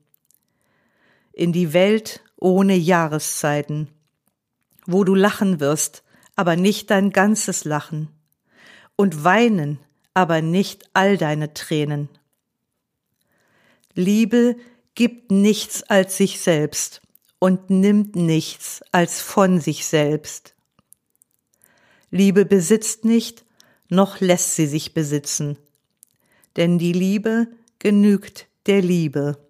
In 1.32 1.54
die 1.54 1.72
Welt 1.72 2.22
ohne 2.36 2.76
Jahreszeiten, 2.76 3.88
wo 4.86 5.04
du 5.04 5.16
lachen 5.16 5.60
wirst, 5.60 6.04
aber 6.36 6.56
nicht 6.56 6.90
dein 6.90 7.12
ganzes 7.12 7.66
Lachen, 7.66 8.10
und 8.96 9.24
weinen, 9.24 9.80
aber 10.14 10.42
nicht 10.42 10.90
all 10.94 11.18
deine 11.18 11.54
Tränen. 11.54 12.10
Liebe 13.94 14.56
gibt 14.96 15.32
nichts 15.32 15.84
als 15.84 16.18
sich 16.18 16.40
selbst 16.40 17.02
und 17.40 17.70
nimmt 17.70 18.16
nichts 18.16 18.82
als 18.92 19.22
von 19.22 19.60
sich 19.60 19.86
selbst. 19.86 20.54
Liebe 22.12 22.46
besitzt 22.46 23.06
nicht, 23.06 23.46
noch 23.90 24.20
lässt 24.20 24.56
sie 24.56 24.68
sich 24.68 24.94
besitzen, 24.94 25.58
denn 26.56 26.78
die 26.78 26.94
Liebe 26.94 27.48
genügt 27.80 28.48
der 28.68 28.82
Liebe. 28.82 29.41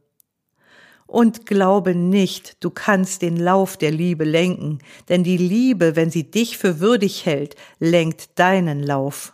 Und 1.11 1.45
glaube 1.45 1.93
nicht, 1.93 2.63
du 2.63 2.69
kannst 2.69 3.21
den 3.21 3.35
Lauf 3.35 3.75
der 3.75 3.91
Liebe 3.91 4.23
lenken, 4.23 4.79
denn 5.09 5.25
die 5.25 5.35
Liebe, 5.35 5.97
wenn 5.97 6.09
sie 6.09 6.31
dich 6.31 6.57
für 6.57 6.79
würdig 6.79 7.25
hält, 7.25 7.57
lenkt 7.79 8.39
deinen 8.39 8.81
Lauf. 8.81 9.33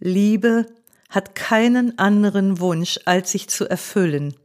Liebe 0.00 0.66
hat 1.08 1.34
keinen 1.34 1.98
anderen 1.98 2.60
Wunsch, 2.60 3.00
als 3.06 3.32
sich 3.32 3.48
zu 3.48 3.66
erfüllen. 3.66 4.36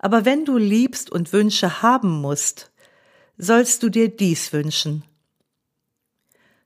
Aber 0.00 0.24
wenn 0.24 0.44
du 0.44 0.58
liebst 0.58 1.08
und 1.08 1.32
Wünsche 1.32 1.82
haben 1.82 2.20
musst, 2.20 2.72
sollst 3.36 3.84
du 3.84 3.90
dir 3.90 4.08
dies 4.08 4.52
wünschen. 4.52 5.04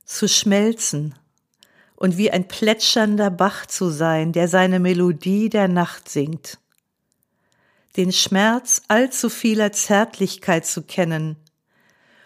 Zu 0.07 0.29
schmelzen 0.29 1.15
und 2.03 2.19
wie 2.19 2.33
ein 2.33 2.49
plätschernder 2.49 3.31
Bach 3.31 3.65
zu 3.67 3.89
sein, 3.89 4.33
der 4.33 4.49
seine 4.49 4.81
Melodie 4.81 5.49
der 5.49 5.69
Nacht 5.69 6.09
singt. 6.09 6.59
Den 7.97 8.11
Schmerz 8.11 8.83
allzu 8.89 9.29
vieler 9.29 9.71
Zärtlichkeit 9.71 10.67
zu 10.67 10.83
kennen, 10.83 11.37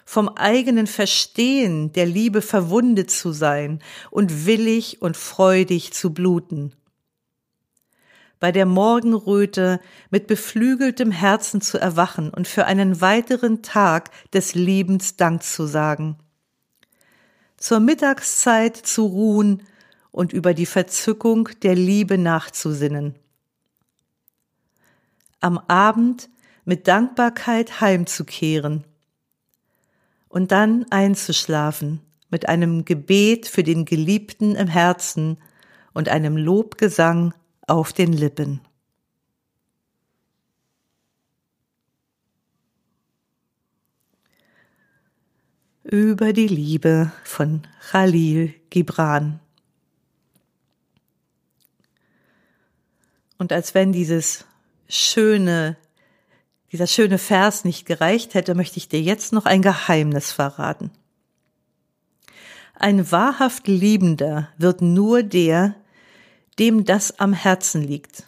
vom 0.07 0.31
eigenen 0.31 0.87
Verstehen 0.87 1.93
der 1.93 2.07
Liebe 2.07 2.41
verwundet 2.41 3.11
zu 3.11 3.33
sein 3.33 3.83
und 4.11 4.47
willig 4.47 5.03
und 5.03 5.15
freudig 5.15 5.93
zu 5.93 6.15
bluten. 6.15 6.73
Bei 8.41 8.53
der 8.53 8.65
Morgenröte 8.65 9.81
mit 10.09 10.27
beflügeltem 10.27 11.11
Herzen 11.11 11.61
zu 11.61 11.77
erwachen 11.77 12.31
und 12.31 12.49
für 12.49 12.65
einen 12.65 13.03
weiteren 13.03 13.61
Tag 13.61 14.11
des 14.33 14.55
Lebens 14.55 15.17
Dank 15.17 15.43
zu 15.43 15.67
sagen. 15.67 16.17
Zur 17.57 17.81
Mittagszeit 17.81 18.77
zu 18.77 19.07
ruhen 19.07 19.63
und 20.11 20.33
über 20.33 20.55
die 20.55 20.67
Verzückung 20.67 21.49
der 21.63 21.75
Liebe 21.75 22.19
nachzusinnen. 22.19 23.15
Am 25.41 25.59
Abend 25.69 26.29
mit 26.65 26.89
Dankbarkeit 26.89 27.81
heimzukehren 27.81 28.85
und 30.29 30.53
dann 30.53 30.85
einzuschlafen 30.91 32.01
mit 32.29 32.49
einem 32.49 32.85
Gebet 32.85 33.47
für 33.47 33.63
den 33.63 33.85
Geliebten 33.85 34.55
im 34.55 34.67
Herzen 34.67 35.39
und 35.95 36.09
einem 36.09 36.37
Lobgesang 36.37 37.33
auf 37.67 37.93
den 37.93 38.13
Lippen. 38.13 38.61
Über 45.89 46.33
die 46.33 46.49
Liebe 46.49 47.13
von 47.23 47.63
Khalil 47.91 48.53
Gibran. 48.71 49.39
Und 53.39 53.53
als 53.53 53.73
wenn 53.73 53.93
dieses 53.93 54.47
schöne 54.89 55.77
dieser 56.73 56.89
schöne 56.89 57.19
Vers 57.19 57.65
nicht 57.65 57.87
gereicht 57.87 58.35
hätte, 58.35 58.55
möchte 58.55 58.79
ich 58.79 58.89
dir 58.89 59.01
jetzt 59.01 59.33
noch 59.33 59.47
ein 59.47 59.63
Geheimnis 59.63 60.33
verraten. 60.33 60.91
Ein 62.75 63.11
wahrhaft 63.13 63.69
Liebender 63.69 64.49
wird 64.59 64.83
nur 64.83 65.23
der, 65.23 65.77
dem 66.59 66.85
das 66.85 67.21
am 67.21 67.33
Herzen 67.33 67.83
liegt. 67.83 68.25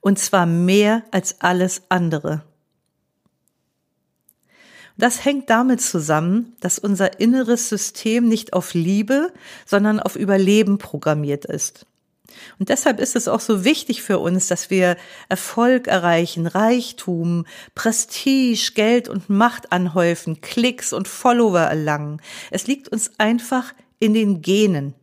Und 0.00 0.18
zwar 0.18 0.46
mehr 0.46 1.04
als 1.10 1.42
alles 1.42 1.82
andere. 1.90 2.42
Das 5.00 5.24
hängt 5.24 5.48
damit 5.48 5.80
zusammen, 5.80 6.54
dass 6.60 6.78
unser 6.78 7.20
inneres 7.20 7.70
System 7.70 8.28
nicht 8.28 8.52
auf 8.52 8.74
Liebe, 8.74 9.32
sondern 9.64 9.98
auf 9.98 10.14
Überleben 10.14 10.76
programmiert 10.76 11.46
ist. 11.46 11.86
Und 12.58 12.68
deshalb 12.68 13.00
ist 13.00 13.16
es 13.16 13.26
auch 13.26 13.40
so 13.40 13.64
wichtig 13.64 14.02
für 14.02 14.18
uns, 14.18 14.46
dass 14.48 14.68
wir 14.68 14.98
Erfolg 15.30 15.86
erreichen, 15.86 16.46
Reichtum, 16.46 17.46
Prestige, 17.74 18.72
Geld 18.74 19.08
und 19.08 19.30
Macht 19.30 19.72
anhäufen, 19.72 20.42
Klicks 20.42 20.92
und 20.92 21.08
Follower 21.08 21.60
erlangen. 21.60 22.20
Es 22.50 22.66
liegt 22.66 22.88
uns 22.88 23.12
einfach 23.16 23.72
in 24.00 24.12
den 24.12 24.42
Genen. 24.42 24.94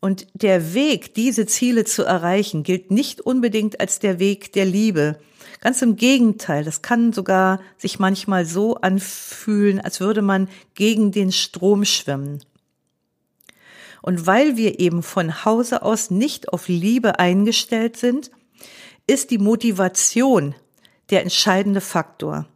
Und 0.00 0.28
der 0.34 0.72
Weg, 0.72 1.14
diese 1.14 1.46
Ziele 1.46 1.84
zu 1.84 2.04
erreichen, 2.04 2.62
gilt 2.62 2.92
nicht 2.92 3.20
unbedingt 3.20 3.80
als 3.80 3.98
der 3.98 4.20
Weg 4.20 4.52
der 4.52 4.66
Liebe. 4.66 5.18
Ganz 5.62 5.80
im 5.80 5.94
Gegenteil, 5.94 6.64
das 6.64 6.82
kann 6.82 7.12
sogar 7.12 7.60
sich 7.76 8.00
manchmal 8.00 8.44
so 8.44 8.74
anfühlen, 8.74 9.80
als 9.80 10.00
würde 10.00 10.20
man 10.20 10.48
gegen 10.74 11.12
den 11.12 11.30
Strom 11.30 11.84
schwimmen. 11.84 12.42
Und 14.02 14.26
weil 14.26 14.56
wir 14.56 14.80
eben 14.80 15.04
von 15.04 15.44
Hause 15.44 15.82
aus 15.82 16.10
nicht 16.10 16.48
auf 16.52 16.66
Liebe 16.66 17.20
eingestellt 17.20 17.96
sind, 17.96 18.32
ist 19.06 19.30
die 19.30 19.38
Motivation 19.38 20.56
der 21.10 21.22
entscheidende 21.22 21.80
Faktor. 21.80 22.48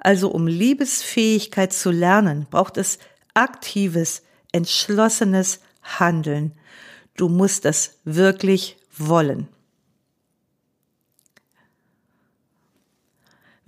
Also 0.00 0.28
um 0.28 0.48
Liebesfähigkeit 0.48 1.72
zu 1.72 1.92
lernen, 1.92 2.48
braucht 2.50 2.76
es 2.76 2.98
aktives, 3.34 4.22
entschlossenes 4.50 5.60
Handeln. 5.80 6.50
Du 7.16 7.28
musst 7.28 7.64
das 7.64 7.98
wirklich 8.02 8.78
wollen. 8.98 9.46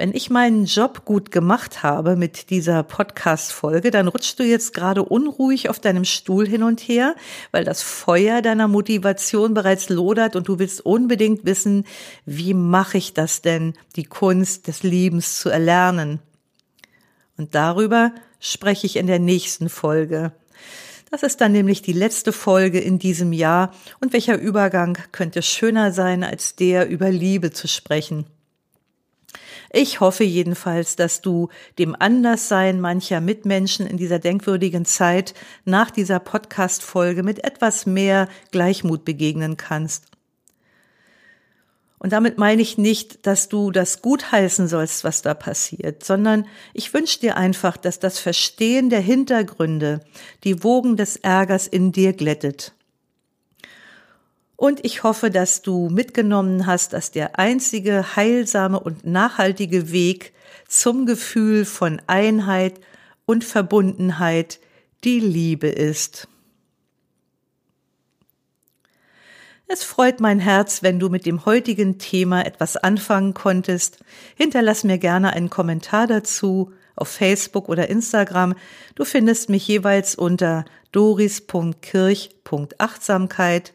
Wenn 0.01 0.15
ich 0.15 0.31
meinen 0.31 0.67
Job 0.67 1.05
gut 1.05 1.33
gemacht 1.33 1.83
habe 1.83 2.15
mit 2.15 2.51
dieser 2.51 2.85
Podcast-Folge, 2.85 3.91
dann 3.91 4.07
rutschst 4.07 4.39
du 4.39 4.45
jetzt 4.45 4.73
gerade 4.73 5.03
unruhig 5.03 5.69
auf 5.69 5.81
deinem 5.81 6.05
Stuhl 6.05 6.47
hin 6.47 6.63
und 6.63 6.79
her, 6.79 7.17
weil 7.51 7.65
das 7.65 7.83
Feuer 7.83 8.41
deiner 8.41 8.69
Motivation 8.69 9.55
bereits 9.55 9.89
lodert 9.89 10.37
und 10.37 10.47
du 10.47 10.61
willst 10.61 10.87
unbedingt 10.87 11.45
wissen, 11.45 11.85
wie 12.25 12.55
mache 12.55 12.97
ich 12.97 13.13
das 13.13 13.43
denn, 13.43 13.75
die 13.97 14.05
Kunst 14.05 14.69
des 14.69 14.85
Liebens 14.85 15.41
zu 15.41 15.49
erlernen. 15.49 16.21
Und 17.37 17.57
darüber 17.57 18.13
spreche 18.39 18.87
ich 18.87 18.95
in 18.95 19.09
der 19.09 19.19
nächsten 19.19 19.69
Folge. 19.69 20.31
Das 21.11 21.25
ist 21.25 21.41
dann 21.41 21.51
nämlich 21.51 21.83
die 21.83 21.93
letzte 21.93 22.31
Folge 22.31 22.79
in 22.79 23.01
diesem 23.01 23.33
Jahr 23.33 23.75
und 24.01 24.13
welcher 24.13 24.39
Übergang 24.39 24.97
könnte 25.11 25.43
schöner 25.43 25.91
sein, 25.91 26.23
als 26.23 26.55
der 26.55 26.89
über 26.89 27.11
Liebe 27.11 27.51
zu 27.51 27.67
sprechen. 27.67 28.27
Ich 29.71 30.01
hoffe 30.01 30.25
jedenfalls, 30.25 30.97
dass 30.97 31.21
du 31.21 31.49
dem 31.79 31.95
Anderssein 31.99 32.81
mancher 32.81 33.21
Mitmenschen 33.21 33.87
in 33.87 33.99
dieser 33.99 34.19
denkwürdigen 34.19 34.85
Zeit 34.85 35.35
nach 35.65 35.91
dieser 35.91 36.21
Podcast-Folge 36.21 37.23
mit 37.23 37.45
etwas 37.45 37.85
mehr 37.85 38.29
Gleichmut 38.51 39.05
begegnen 39.05 39.57
kannst. 39.57 40.05
Und 41.99 42.13
damit 42.13 42.39
meine 42.39 42.63
ich 42.63 42.79
nicht, 42.79 43.27
dass 43.27 43.49
du 43.49 43.71
das 43.73 44.03
gutheißen 44.03 44.69
sollst, 44.69 45.03
was 45.03 45.21
da 45.21 45.35
passiert, 45.35 46.05
sondern 46.05 46.47
ich 46.73 46.95
wünsche 46.95 47.19
dir 47.19 47.37
einfach, 47.37 47.77
dass 47.77 47.99
das 47.99 48.21
Verstehen 48.21 48.89
der 48.89 49.01
Hintergründe 49.01 50.01
die 50.45 50.63
Wogen 50.63 50.97
des 50.97 51.17
Ärgers 51.17 51.67
in 51.67 51.91
dir 51.91 52.13
glättet 52.13 52.73
und 54.59 54.85
ich 54.85 55.03
hoffe, 55.05 55.31
dass 55.31 55.63
du 55.63 55.89
mitgenommen 55.89 56.67
hast, 56.67 56.93
dass 56.93 57.13
der 57.13 57.39
einzige 57.39 58.17
heilsame 58.17 58.81
und 58.81 59.07
nachhaltige 59.07 59.93
Weg 59.93 60.33
zum 60.67 61.07
Gefühl 61.07 61.65
von 61.65 62.03
Einheit 62.09 62.81
und 63.25 63.45
Verbundenheit 63.45 64.59
die 65.05 65.21
Liebe 65.21 65.69
ist. 65.69 66.27
Es 69.69 69.85
freut 69.85 70.19
mein 70.19 70.41
Herz, 70.41 70.83
wenn 70.83 70.99
du 70.99 71.09
mit 71.09 71.25
dem 71.25 71.47
heutigen 71.47 72.01
Thema 72.01 72.45
etwas 72.45 72.77
anfangen 72.77 73.35
konntest. 73.35 74.01
Hinterlass 74.35 74.83
mir 74.83 74.99
gerne 74.99 75.35
einen 75.35 75.51
Kommentar 75.51 76.09
dazu 76.09 76.73
auf 76.97 77.07
Facebook 77.07 77.69
oder 77.69 77.89
Instagram. 77.89 78.57
Du 78.97 79.05
findest 79.05 79.51
mich 79.51 79.69
jeweils 79.69 80.17
unter 80.17 80.65
doris.kirch.achtsamkeit. 80.91 83.73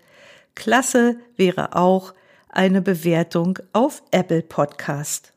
Klasse 0.56 1.18
wäre 1.36 1.76
auch 1.76 2.14
eine 2.50 2.82
Bewertung 2.82 3.60
auf 3.74 4.04
Apple 4.12 4.44
Podcast. 4.44 5.34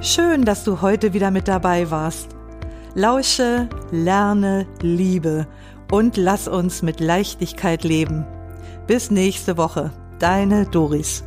Schön, 0.00 0.44
dass 0.44 0.62
du 0.62 0.82
heute 0.82 1.12
wieder 1.14 1.30
mit 1.30 1.48
dabei 1.48 1.90
warst. 1.90 2.36
Lausche, 2.94 3.68
lerne, 3.90 4.66
liebe 4.80 5.48
und 5.90 6.16
lass 6.16 6.48
uns 6.48 6.82
mit 6.82 7.00
Leichtigkeit 7.00 7.82
leben. 7.82 8.24
Bis 8.86 9.10
nächste 9.10 9.56
Woche. 9.56 9.90
Deine 10.18 10.66
Doris. 10.66 11.24